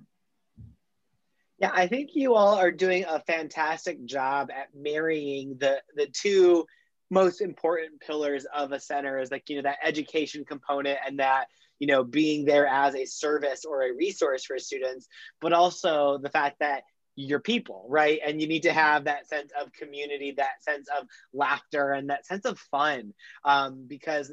[1.59, 6.65] yeah, I think you all are doing a fantastic job at marrying the the two
[7.09, 11.45] most important pillars of a center is like you know that education component and that
[11.79, 15.07] you know being there as a service or a resource for students
[15.39, 16.83] but also the fact that
[17.15, 18.19] you're people right?
[18.25, 22.25] And you need to have that sense of community that sense of laughter and that
[22.25, 24.31] sense of fun um, because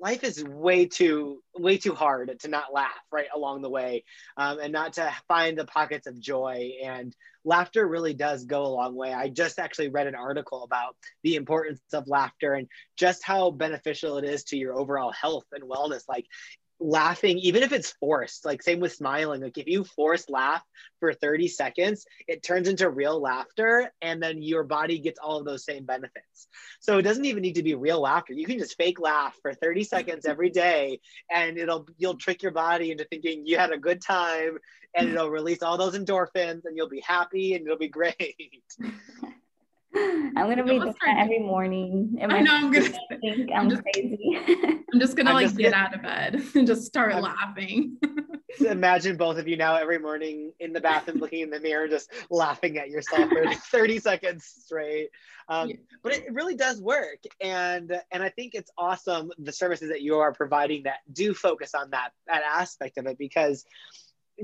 [0.00, 4.04] life is way too way too hard to not laugh right along the way
[4.36, 6.72] um, and not to find the pockets of joy.
[6.84, 7.14] And
[7.44, 9.12] laughter really does go a long way.
[9.12, 14.18] I just actually read an article about the importance of laughter and just how beneficial
[14.18, 16.02] it is to your overall health and wellness.
[16.08, 16.26] Like
[16.78, 20.62] laughing even if it's forced like same with smiling like if you force laugh
[21.00, 25.44] for 30 seconds it turns into real laughter and then your body gets all of
[25.44, 26.48] those same benefits.
[26.80, 28.32] So it doesn't even need to be real laughter.
[28.32, 31.00] You can just fake laugh for 30 seconds every day
[31.30, 34.58] and it'll you'll trick your body into thinking you had a good time
[34.94, 38.34] and it'll release all those endorphins and you'll be happy and it'll be great
[39.96, 42.18] I'm gonna be doing every morning.
[42.22, 42.90] I know I'm gonna
[43.20, 44.38] think I'm, I'm just, crazy.
[44.92, 47.22] I'm just gonna I'm like just get gonna, out of bed and just start I'm,
[47.22, 47.96] laughing.
[48.60, 52.10] imagine both of you now every morning in the bathroom looking in the mirror, just
[52.30, 55.10] laughing at yourself for 30 seconds straight.
[55.48, 55.76] Um, yeah.
[56.02, 60.16] But it really does work, and and I think it's awesome the services that you
[60.16, 63.64] are providing that do focus on that that aspect of it because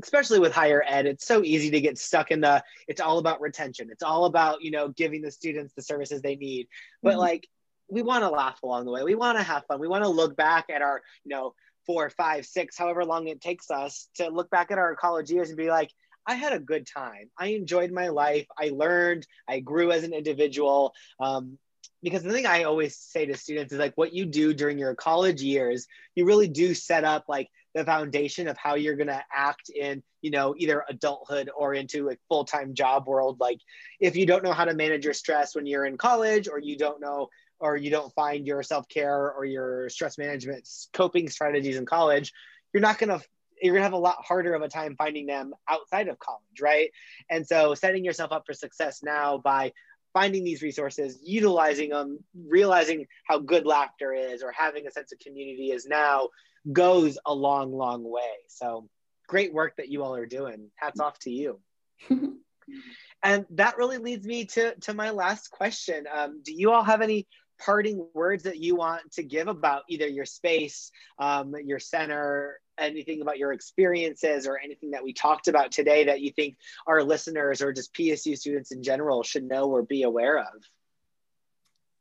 [0.00, 3.40] especially with higher ed it's so easy to get stuck in the it's all about
[3.40, 6.68] retention it's all about you know giving the students the services they need
[7.02, 7.20] but mm-hmm.
[7.20, 7.48] like
[7.88, 10.08] we want to laugh along the way we want to have fun we want to
[10.08, 11.54] look back at our you know
[11.86, 15.48] four five six however long it takes us to look back at our college years
[15.48, 15.90] and be like
[16.26, 17.30] I had a good time.
[17.36, 18.46] I enjoyed my life.
[18.56, 19.26] I learned.
[19.48, 20.94] I grew as an individual.
[21.18, 21.58] Um,
[22.02, 24.94] because the thing I always say to students is like what you do during your
[24.94, 29.22] college years, you really do set up like the foundation of how you're going to
[29.34, 33.58] act in you know either adulthood or into a full-time job world like
[34.00, 36.76] if you don't know how to manage your stress when you're in college or you
[36.76, 41.86] don't know or you don't find your self-care or your stress management coping strategies in
[41.86, 42.32] college
[42.72, 43.24] you're not going to
[43.62, 46.90] you're gonna have a lot harder of a time finding them outside of college, right?
[47.30, 49.72] And so setting yourself up for success now by
[50.12, 55.18] finding these resources, utilizing them, realizing how good laughter is, or having a sense of
[55.20, 56.28] community is now
[56.70, 58.30] goes a long, long way.
[58.48, 58.88] So
[59.28, 60.70] great work that you all are doing.
[60.76, 61.60] Hats off to you.
[63.22, 66.04] and that really leads me to, to my last question.
[66.12, 67.26] Um, do you all have any
[67.64, 73.22] parting words that you want to give about either your space, um, your center, anything
[73.22, 76.56] about your experiences, or anything that we talked about today that you think
[76.86, 80.62] our listeners or just PSU students in general should know or be aware of?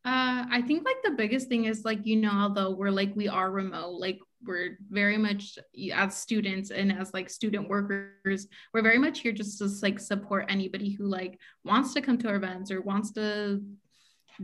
[0.04, 3.28] Uh, I think like the biggest thing is like, you know, although we're like, we
[3.28, 5.58] are remote, like we're very much
[5.94, 10.46] as students and as like student workers, we're very much here just to like support
[10.50, 13.62] anybody who like wants to come to our events or wants to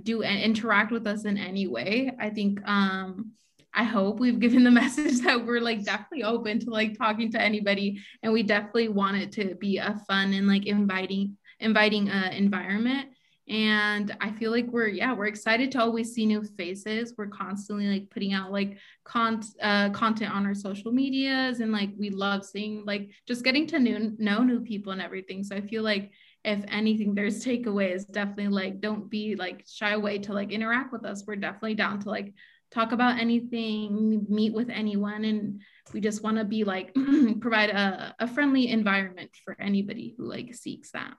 [0.03, 2.11] do and interact with us in any way.
[2.19, 3.31] I think, um,
[3.73, 7.41] I hope we've given the message that we're like definitely open to like talking to
[7.41, 12.29] anybody and we definitely want it to be a fun and like inviting inviting uh,
[12.33, 13.09] environment
[13.49, 17.13] and i feel like we're yeah we're excited to always see new faces.
[17.17, 21.59] We're constantly like putting out like con- uh, content on our social medias.
[21.59, 25.43] And like we love seeing like just getting to new, know new people and everything.
[25.43, 26.11] So i feel like
[26.43, 31.05] if anything there's takeaways definitely like don't be like shy away to like interact with
[31.05, 31.23] us.
[31.25, 32.33] We're definitely down to like
[32.71, 35.25] talk about anything meet with anyone.
[35.25, 35.61] And
[35.93, 36.95] we just want to be like
[37.41, 41.13] provide a, a friendly environment for anybody who like seeks that.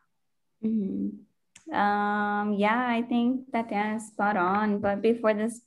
[0.64, 1.08] Mm-hmm.
[1.72, 4.80] Um, yeah, I think that Dan is spot on.
[4.80, 5.60] But before this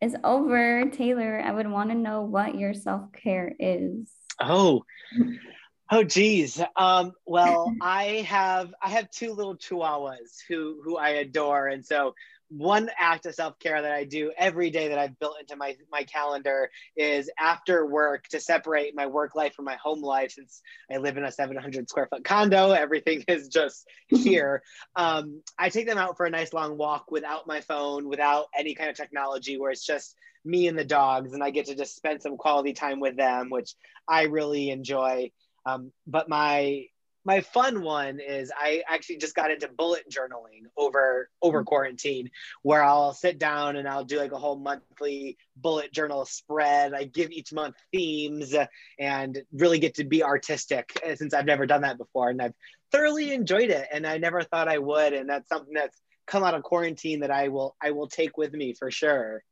[0.00, 4.10] is over, Taylor, I would want to know what your self care is.
[4.40, 4.84] Oh,
[5.90, 6.60] oh, geez.
[6.76, 12.14] Um, well, I have I have two little chihuahuas who who I adore, and so
[12.48, 16.04] one act of self-care that I do every day that I've built into my my
[16.04, 20.98] calendar is after work to separate my work life from my home life since I
[20.98, 22.72] live in a 700 square foot condo.
[22.72, 24.62] Everything is just here.
[24.94, 28.74] Um, I take them out for a nice long walk without my phone without any
[28.74, 30.14] kind of technology where it's just
[30.44, 33.48] me and the dogs and I get to just spend some quality time with them
[33.50, 33.74] which
[34.06, 35.30] I really enjoy.
[35.66, 36.84] Um, but my
[37.24, 41.66] my fun one is I actually just got into bullet journaling over over mm-hmm.
[41.66, 42.30] quarantine,
[42.62, 46.92] where I'll sit down and I'll do like a whole monthly bullet journal spread.
[46.94, 48.54] I give each month themes
[48.98, 52.54] and really get to be artistic eh, since I've never done that before, and I've
[52.92, 53.88] thoroughly enjoyed it.
[53.92, 57.30] And I never thought I would, and that's something that's come out of quarantine that
[57.30, 59.42] I will I will take with me for sure.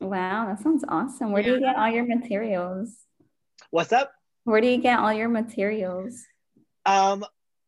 [0.00, 1.30] Wow, that sounds awesome.
[1.30, 2.92] Where do you get all your materials?
[3.70, 4.12] What's up?
[4.42, 6.24] Where do you get all your materials?
[6.88, 7.24] Um,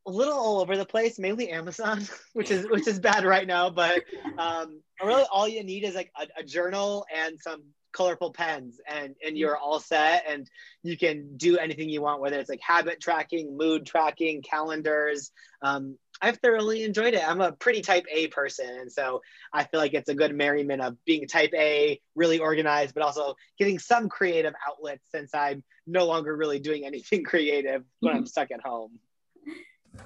[0.06, 3.68] a little all over the place, mainly Amazon, which is which is bad right now.
[3.70, 4.02] But
[4.38, 7.62] um, really, all you need is like a, a, journal and some
[7.92, 10.24] colorful pens, and and you're all set.
[10.26, 10.48] And
[10.82, 15.32] you can do anything you want, whether it's like habit tracking, mood tracking, calendars.
[15.60, 17.26] Um, I've thoroughly enjoyed it.
[17.26, 19.20] I'm a pretty type A person, and so
[19.52, 23.34] I feel like it's a good merriment of being type A, really organized, but also
[23.58, 28.50] getting some creative outlets since I'm no longer really doing anything creative when I'm stuck
[28.50, 28.98] at home.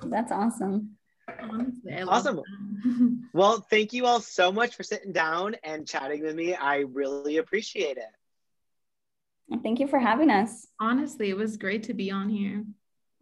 [0.02, 0.96] That's awesome.
[1.40, 2.42] Honestly, awesome.
[3.32, 6.54] well, thank you all so much for sitting down and chatting with me.
[6.54, 9.62] I really appreciate it.
[9.62, 10.66] Thank you for having us.
[10.80, 12.64] Honestly, it was great to be on here.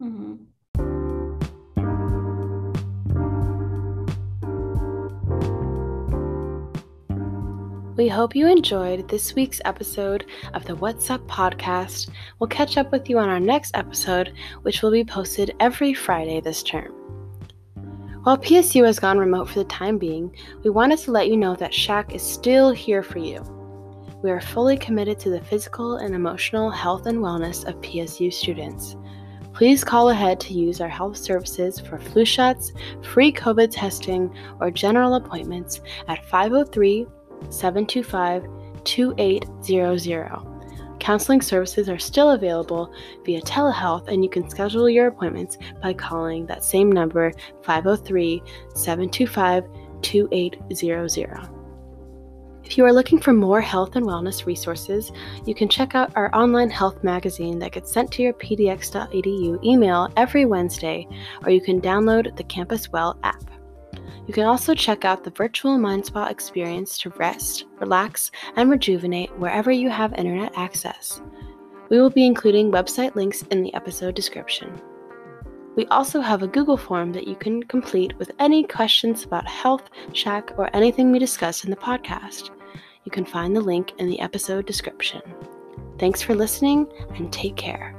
[0.01, 0.35] Mm-hmm.
[8.03, 12.09] We hope you enjoyed this week's episode of the What's Up podcast.
[12.37, 14.33] We'll catch up with you on our next episode,
[14.63, 16.91] which will be posted every Friday this term.
[18.23, 20.35] While PSU has gone remote for the time being,
[20.65, 23.41] we wanted to let you know that SHAC is still here for you.
[24.21, 28.97] We are fully committed to the physical and emotional health and wellness of PSU students.
[29.53, 34.71] Please call ahead to use our health services for flu shots, free COVID testing, or
[34.71, 35.79] general appointments
[36.09, 37.07] at 503
[37.49, 38.45] 725
[38.83, 40.53] 2800.
[40.99, 42.93] Counseling services are still available
[43.25, 47.33] via telehealth, and you can schedule your appointments by calling that same number
[47.63, 48.41] 503
[48.73, 49.65] 725
[50.01, 51.49] 2800.
[52.63, 55.11] If you are looking for more health and wellness resources,
[55.45, 60.09] you can check out our online health magazine that gets sent to your pdx.edu email
[60.15, 61.05] every Wednesday,
[61.43, 63.43] or you can download the Campus Well app.
[64.27, 69.37] You can also check out the virtual Mind Spa experience to rest, relax, and rejuvenate
[69.37, 71.21] wherever you have internet access.
[71.89, 74.81] We will be including website links in the episode description.
[75.75, 79.89] We also have a Google form that you can complete with any questions about health,
[80.13, 82.51] SHAC, or anything we discuss in the podcast.
[83.03, 85.21] You can find the link in the episode description.
[85.99, 87.95] Thanks for listening and take care.